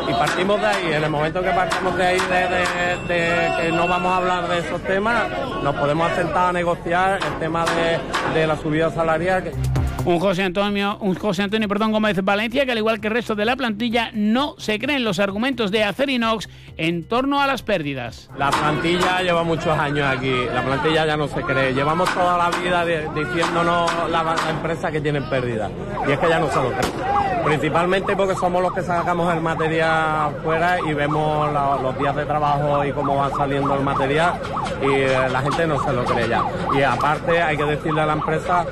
[0.09, 2.19] Y partimos de ahí, en el momento que partimos de ahí
[3.09, 5.25] de, que no vamos a hablar de esos temas,
[5.63, 7.65] nos podemos sentar a negociar el tema
[8.35, 9.53] de la subida salarial.
[10.05, 13.35] Un José Antonio, un José Antonio perdón, Gómez Valencia, que al igual que el resto
[13.35, 18.31] de la plantilla, no se creen los argumentos de Acerinox en torno a las pérdidas.
[18.37, 21.75] La plantilla lleva muchos años aquí, la plantilla ya no se cree.
[21.75, 25.71] Llevamos toda la vida diciéndonos la, la empresa que tienen pérdida.
[26.09, 26.93] Y es que ya no se lo creen.
[27.45, 31.53] Principalmente porque somos los que sacamos el material fuera y vemos
[31.83, 34.35] los días de trabajo y cómo va saliendo el material
[34.83, 36.43] y eh, la gente no se lo cree ya.
[36.77, 38.67] Y aparte hay que decirle a la empresa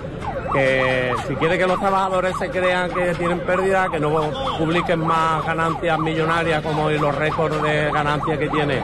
[0.49, 4.11] que si quiere que los trabajadores se crean que tienen pérdida, que no
[4.59, 8.83] publiquen más ganancias millonarias como los récords de ganancias que tiene.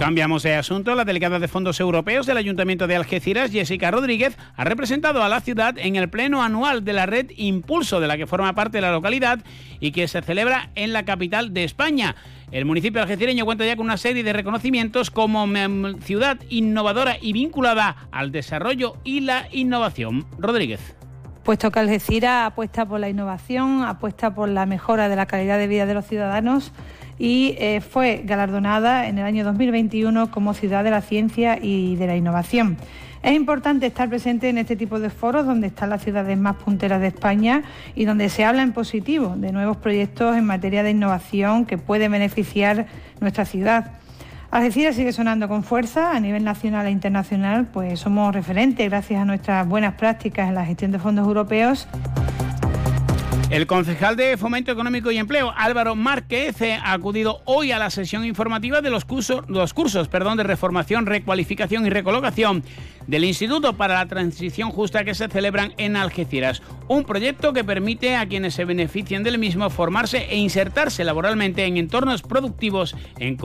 [0.00, 0.94] Cambiamos de asunto.
[0.94, 5.42] La delegada de fondos europeos del Ayuntamiento de Algeciras, Jessica Rodríguez, ha representado a la
[5.42, 8.92] ciudad en el pleno anual de la red Impulso, de la que forma parte la
[8.92, 9.40] localidad
[9.78, 12.16] y que se celebra en la capital de España.
[12.50, 15.46] El municipio algecireño cuenta ya con una serie de reconocimientos como
[16.00, 20.24] ciudad innovadora y vinculada al desarrollo y la innovación.
[20.38, 20.96] Rodríguez.
[21.44, 25.66] Puesto que Algeciras apuesta por la innovación, apuesta por la mejora de la calidad de
[25.66, 26.72] vida de los ciudadanos
[27.20, 32.06] y eh, fue galardonada en el año 2021 como Ciudad de la Ciencia y de
[32.06, 32.78] la Innovación.
[33.22, 36.98] Es importante estar presente en este tipo de foros donde están las ciudades más punteras
[37.02, 37.62] de España
[37.94, 42.10] y donde se habla en positivo de nuevos proyectos en materia de innovación que pueden
[42.10, 42.86] beneficiar
[43.20, 43.92] nuestra ciudad.
[44.50, 49.26] Algeciras sigue sonando con fuerza a nivel nacional e internacional, pues somos referentes gracias a
[49.26, 51.86] nuestras buenas prácticas en la gestión de fondos europeos.
[53.50, 57.90] El concejal de Fomento Económico y Empleo, Álvaro Márquez, eh, ha acudido hoy a la
[57.90, 62.62] sesión informativa de los cursos, los cursos perdón, de reformación, recualificación y recolocación
[63.10, 66.62] del Instituto para la Transición Justa que se celebran en Algeciras.
[66.86, 71.76] Un proyecto que permite a quienes se beneficien del mismo formarse e insertarse laboralmente en
[71.76, 73.36] entornos productivos en,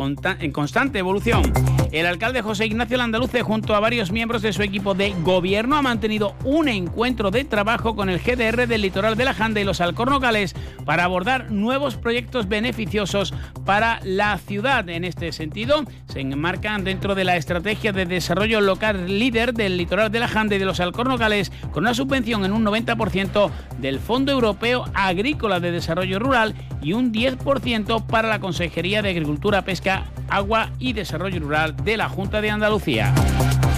[0.52, 1.52] constante evolución.
[1.92, 5.82] El alcalde José Ignacio Landaluce, junto a varios miembros de su equipo de gobierno, ha
[5.82, 9.82] mantenido un encuentro de trabajo con el GDR del litoral de la Janda y los
[9.82, 10.54] alcornocales
[10.86, 13.34] para abordar nuevos proyectos beneficiosos
[13.66, 14.88] para la ciudad.
[14.90, 20.11] En este sentido, se enmarcan dentro de la estrategia de desarrollo local líder del litoral
[20.11, 23.49] de la Janda y de los alcornocales, con una subvención en un 90%
[23.80, 29.64] del Fondo Europeo Agrícola de Desarrollo Rural y un 10% para la Consejería de Agricultura,
[29.64, 33.14] Pesca, Agua y Desarrollo Rural de la Junta de Andalucía.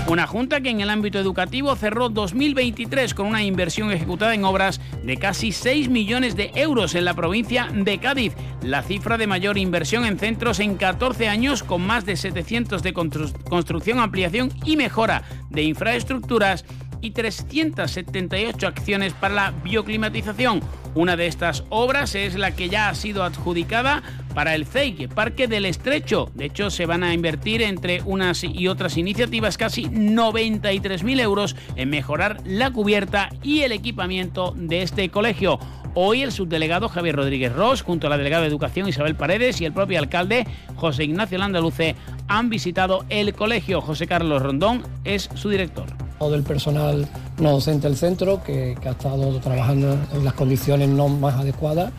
[0.10, 4.80] Una junta que en el ámbito educativo cerró 2023 con una inversión ejecutada en obras
[5.04, 9.58] de casi 6 millones de euros en la provincia de Cádiz, la cifra de mayor
[9.58, 14.78] inversión en centros en 14 años con más de 700 de constru- construcción, ampliación y
[14.78, 16.64] mejora de infraestructuras
[17.02, 20.62] y 378 acciones para la bioclimatización.
[20.96, 24.02] Una de estas obras es la que ya ha sido adjudicada
[24.34, 26.32] para el CEIC, Parque del Estrecho.
[26.34, 31.90] De hecho, se van a invertir entre unas y otras iniciativas casi 93.000 euros en
[31.90, 35.60] mejorar la cubierta y el equipamiento de este colegio.
[36.00, 39.66] Hoy el subdelegado Javier Rodríguez Ross, junto a la delegada de Educación Isabel Paredes y
[39.66, 40.46] el propio alcalde
[40.76, 41.96] José Ignacio Landaluce,
[42.28, 43.82] han visitado el colegio.
[43.82, 45.88] José Carlos Rondón es su director.
[46.20, 47.08] o del personal
[47.40, 51.92] no docente del centro que, ha estado trabajando en las condiciones no más adecuadas,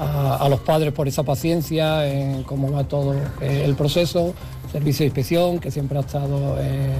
[0.00, 4.34] a, los padres por esa paciencia en cómo va todo eh, el proceso,
[4.72, 6.92] servicio de inspección que siempre ha estado eh,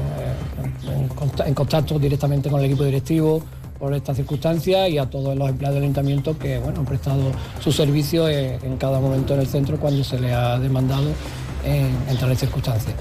[1.46, 3.42] en contacto directamente con el equipo directivo
[3.84, 7.20] por estas circunstancias y a todos los empleados del ayuntamiento que bueno, han prestado
[7.60, 11.10] su servicio eh, en cada momento en el centro cuando se le ha demandado
[11.66, 12.94] en, en tales circunstancias.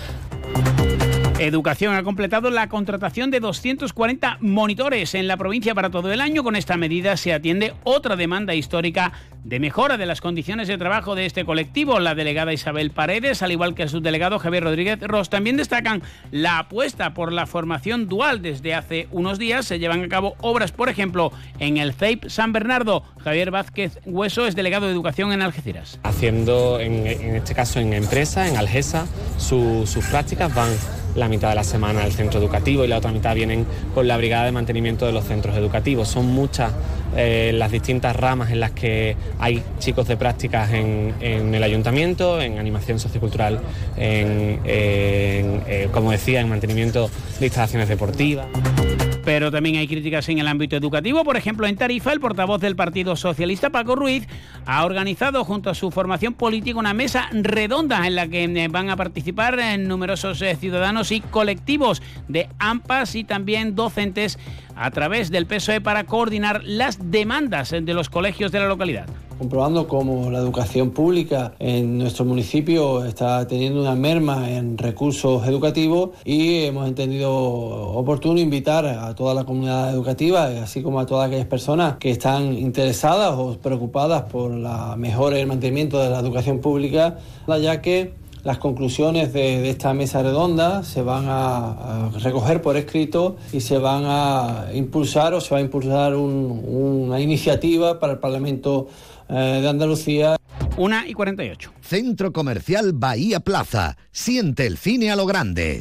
[1.47, 6.43] Educación ha completado la contratación de 240 monitores en la provincia para todo el año.
[6.43, 9.11] Con esta medida se atiende otra demanda histórica
[9.43, 11.99] de mejora de las condiciones de trabajo de este colectivo.
[11.99, 16.01] La delegada Isabel Paredes, al igual que el subdelegado Javier Rodríguez Ross, también destacan
[16.31, 18.41] la apuesta por la formación dual.
[18.41, 22.53] Desde hace unos días se llevan a cabo obras, por ejemplo, en el CEIP San
[22.53, 23.03] Bernardo.
[23.23, 25.99] Javier Vázquez Hueso es delegado de Educación en Algeciras.
[26.03, 29.07] haciendo, en, en este caso en empresa, en Algesa,
[29.37, 30.69] su- sus prácticas van
[31.15, 33.65] la mitad de la semana al centro educativo y la otra mitad vienen
[33.95, 36.07] con la brigada de mantenimiento de los centros educativos.
[36.07, 36.71] Son muchas
[37.15, 42.57] eh, las distintas ramas en las que hay chicos de prácticas en, el ayuntamiento, en
[42.57, 43.59] animación sociocultural,
[43.97, 48.47] en, eh, como decía, en mantenimiento de instalaciones deportivas.
[49.25, 51.23] Pero también hay críticas en el ámbito educativo.
[51.23, 54.27] Por ejemplo, en Tarifa, el portavoz del Partido Socialista, Paco Ruiz,
[54.65, 58.89] ha organizado junto a su formación política una mesa redonda en la que eh, van
[58.89, 64.37] a participar numerosos ciudadanos y colectivos de AMPAs y también docentes
[64.75, 69.05] a través del PSOE para coordinar las demandas de los colegios de la localidad.
[69.37, 76.11] comprobando cómo la educación pública en nuestro municipio está teniendo una merma en recursos educativos
[76.23, 81.47] y hemos entendido oportuno invitar a toda la comunidad educativa, así como a todas aquellas
[81.47, 86.59] personas que están interesadas o preocupadas por la mejora y el mantenimiento de la educación
[86.59, 87.17] pública,
[87.47, 92.75] ya que las conclusiones de, de esta mesa redonda se van a, a recoger por
[92.77, 98.13] escrito y se van a impulsar o se va a impulsar un- una iniciativa para
[98.13, 98.87] el Parlamento
[99.29, 100.35] eh, de Andalucía.
[100.75, 101.71] Una y 48.
[101.81, 103.95] Centro Comercial Bahía Plaza.
[104.11, 105.79] Siente el cine a lo grande.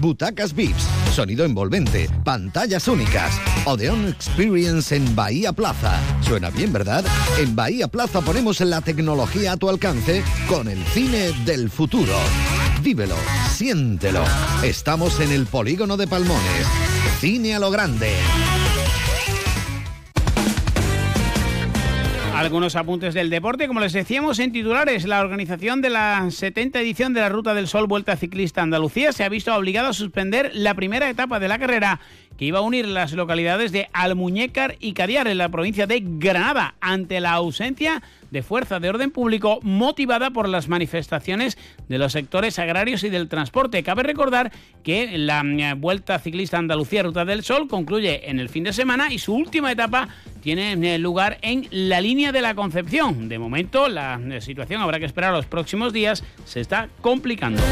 [0.00, 0.86] Butacas VIPs,
[1.18, 3.40] sonido envolvente, pantallas únicas.
[3.64, 5.98] Odeon Experience en Bahía Plaza.
[6.20, 7.04] Suena bien, ¿verdad?
[7.40, 12.14] En Bahía Plaza ponemos la tecnología a tu alcance con el cine del futuro.
[12.84, 13.16] Vívelo,
[13.50, 14.22] siéntelo.
[14.62, 16.66] Estamos en el polígono de Palmones.
[17.18, 18.12] Cine a lo grande.
[22.38, 27.12] Algunos apuntes del deporte, como les decíamos en titulares, la organización de la 70 edición
[27.12, 30.74] de la Ruta del Sol Vuelta Ciclista Andalucía se ha visto obligada a suspender la
[30.74, 31.98] primera etapa de la carrera
[32.38, 36.76] que iba a unir las localidades de Almuñécar y Cadiar en la provincia de Granada
[36.80, 38.04] ante la ausencia
[38.42, 43.82] fuerza de orden público motivada por las manifestaciones de los sectores agrarios y del transporte.
[43.82, 44.52] Cabe recordar
[44.82, 49.12] que la mm, Vuelta Ciclista Andalucía Ruta del Sol concluye en el fin de semana
[49.12, 50.08] y su última etapa
[50.40, 53.28] tiene eh, lugar en la línea de la Concepción.
[53.28, 57.62] De momento la eh, situación habrá que esperar los próximos días, se está complicando.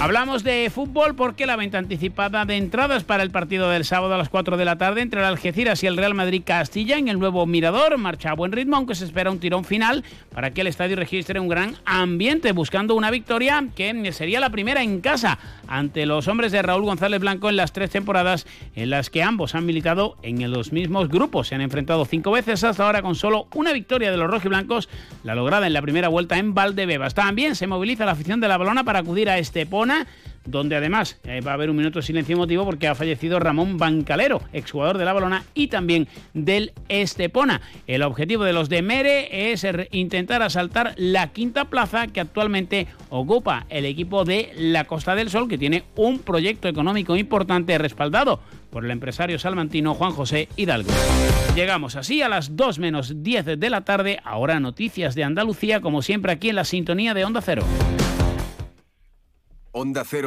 [0.00, 4.18] Hablamos de fútbol porque la venta anticipada de entradas para el partido del sábado a
[4.18, 7.18] las 4 de la tarde entre el Algeciras y el Real Madrid Castilla en el
[7.18, 10.68] nuevo Mirador marcha a buen ritmo, aunque se espera un tirón final para que el
[10.68, 16.06] estadio registre un gran ambiente, buscando una victoria que sería la primera en casa ante
[16.06, 18.46] los hombres de Raúl González Blanco en las tres temporadas
[18.76, 21.48] en las que ambos han militado en los mismos grupos.
[21.48, 24.88] Se han enfrentado cinco veces hasta ahora con solo una victoria de los rojiblancos,
[25.24, 27.14] la lograda en la primera vuelta en Valdebebas.
[27.14, 29.38] También se moviliza la afición de la balona para acudir a
[30.44, 33.76] Donde además eh, va a haber un minuto de silencio emotivo porque ha fallecido Ramón
[33.76, 37.60] Bancalero, exjugador de la Balona y también del Estepona.
[37.86, 43.66] El objetivo de los de Mere es intentar asaltar la quinta plaza que actualmente ocupa
[43.68, 48.40] el equipo de la Costa del Sol, que tiene un proyecto económico importante respaldado
[48.70, 50.90] por el empresario salmantino Juan José Hidalgo.
[51.54, 56.02] Llegamos así a las 2 menos 10 de la tarde, ahora noticias de Andalucía, como
[56.02, 57.64] siempre aquí en la sintonía de Onda Cero.
[59.78, 60.16] Onda Cero.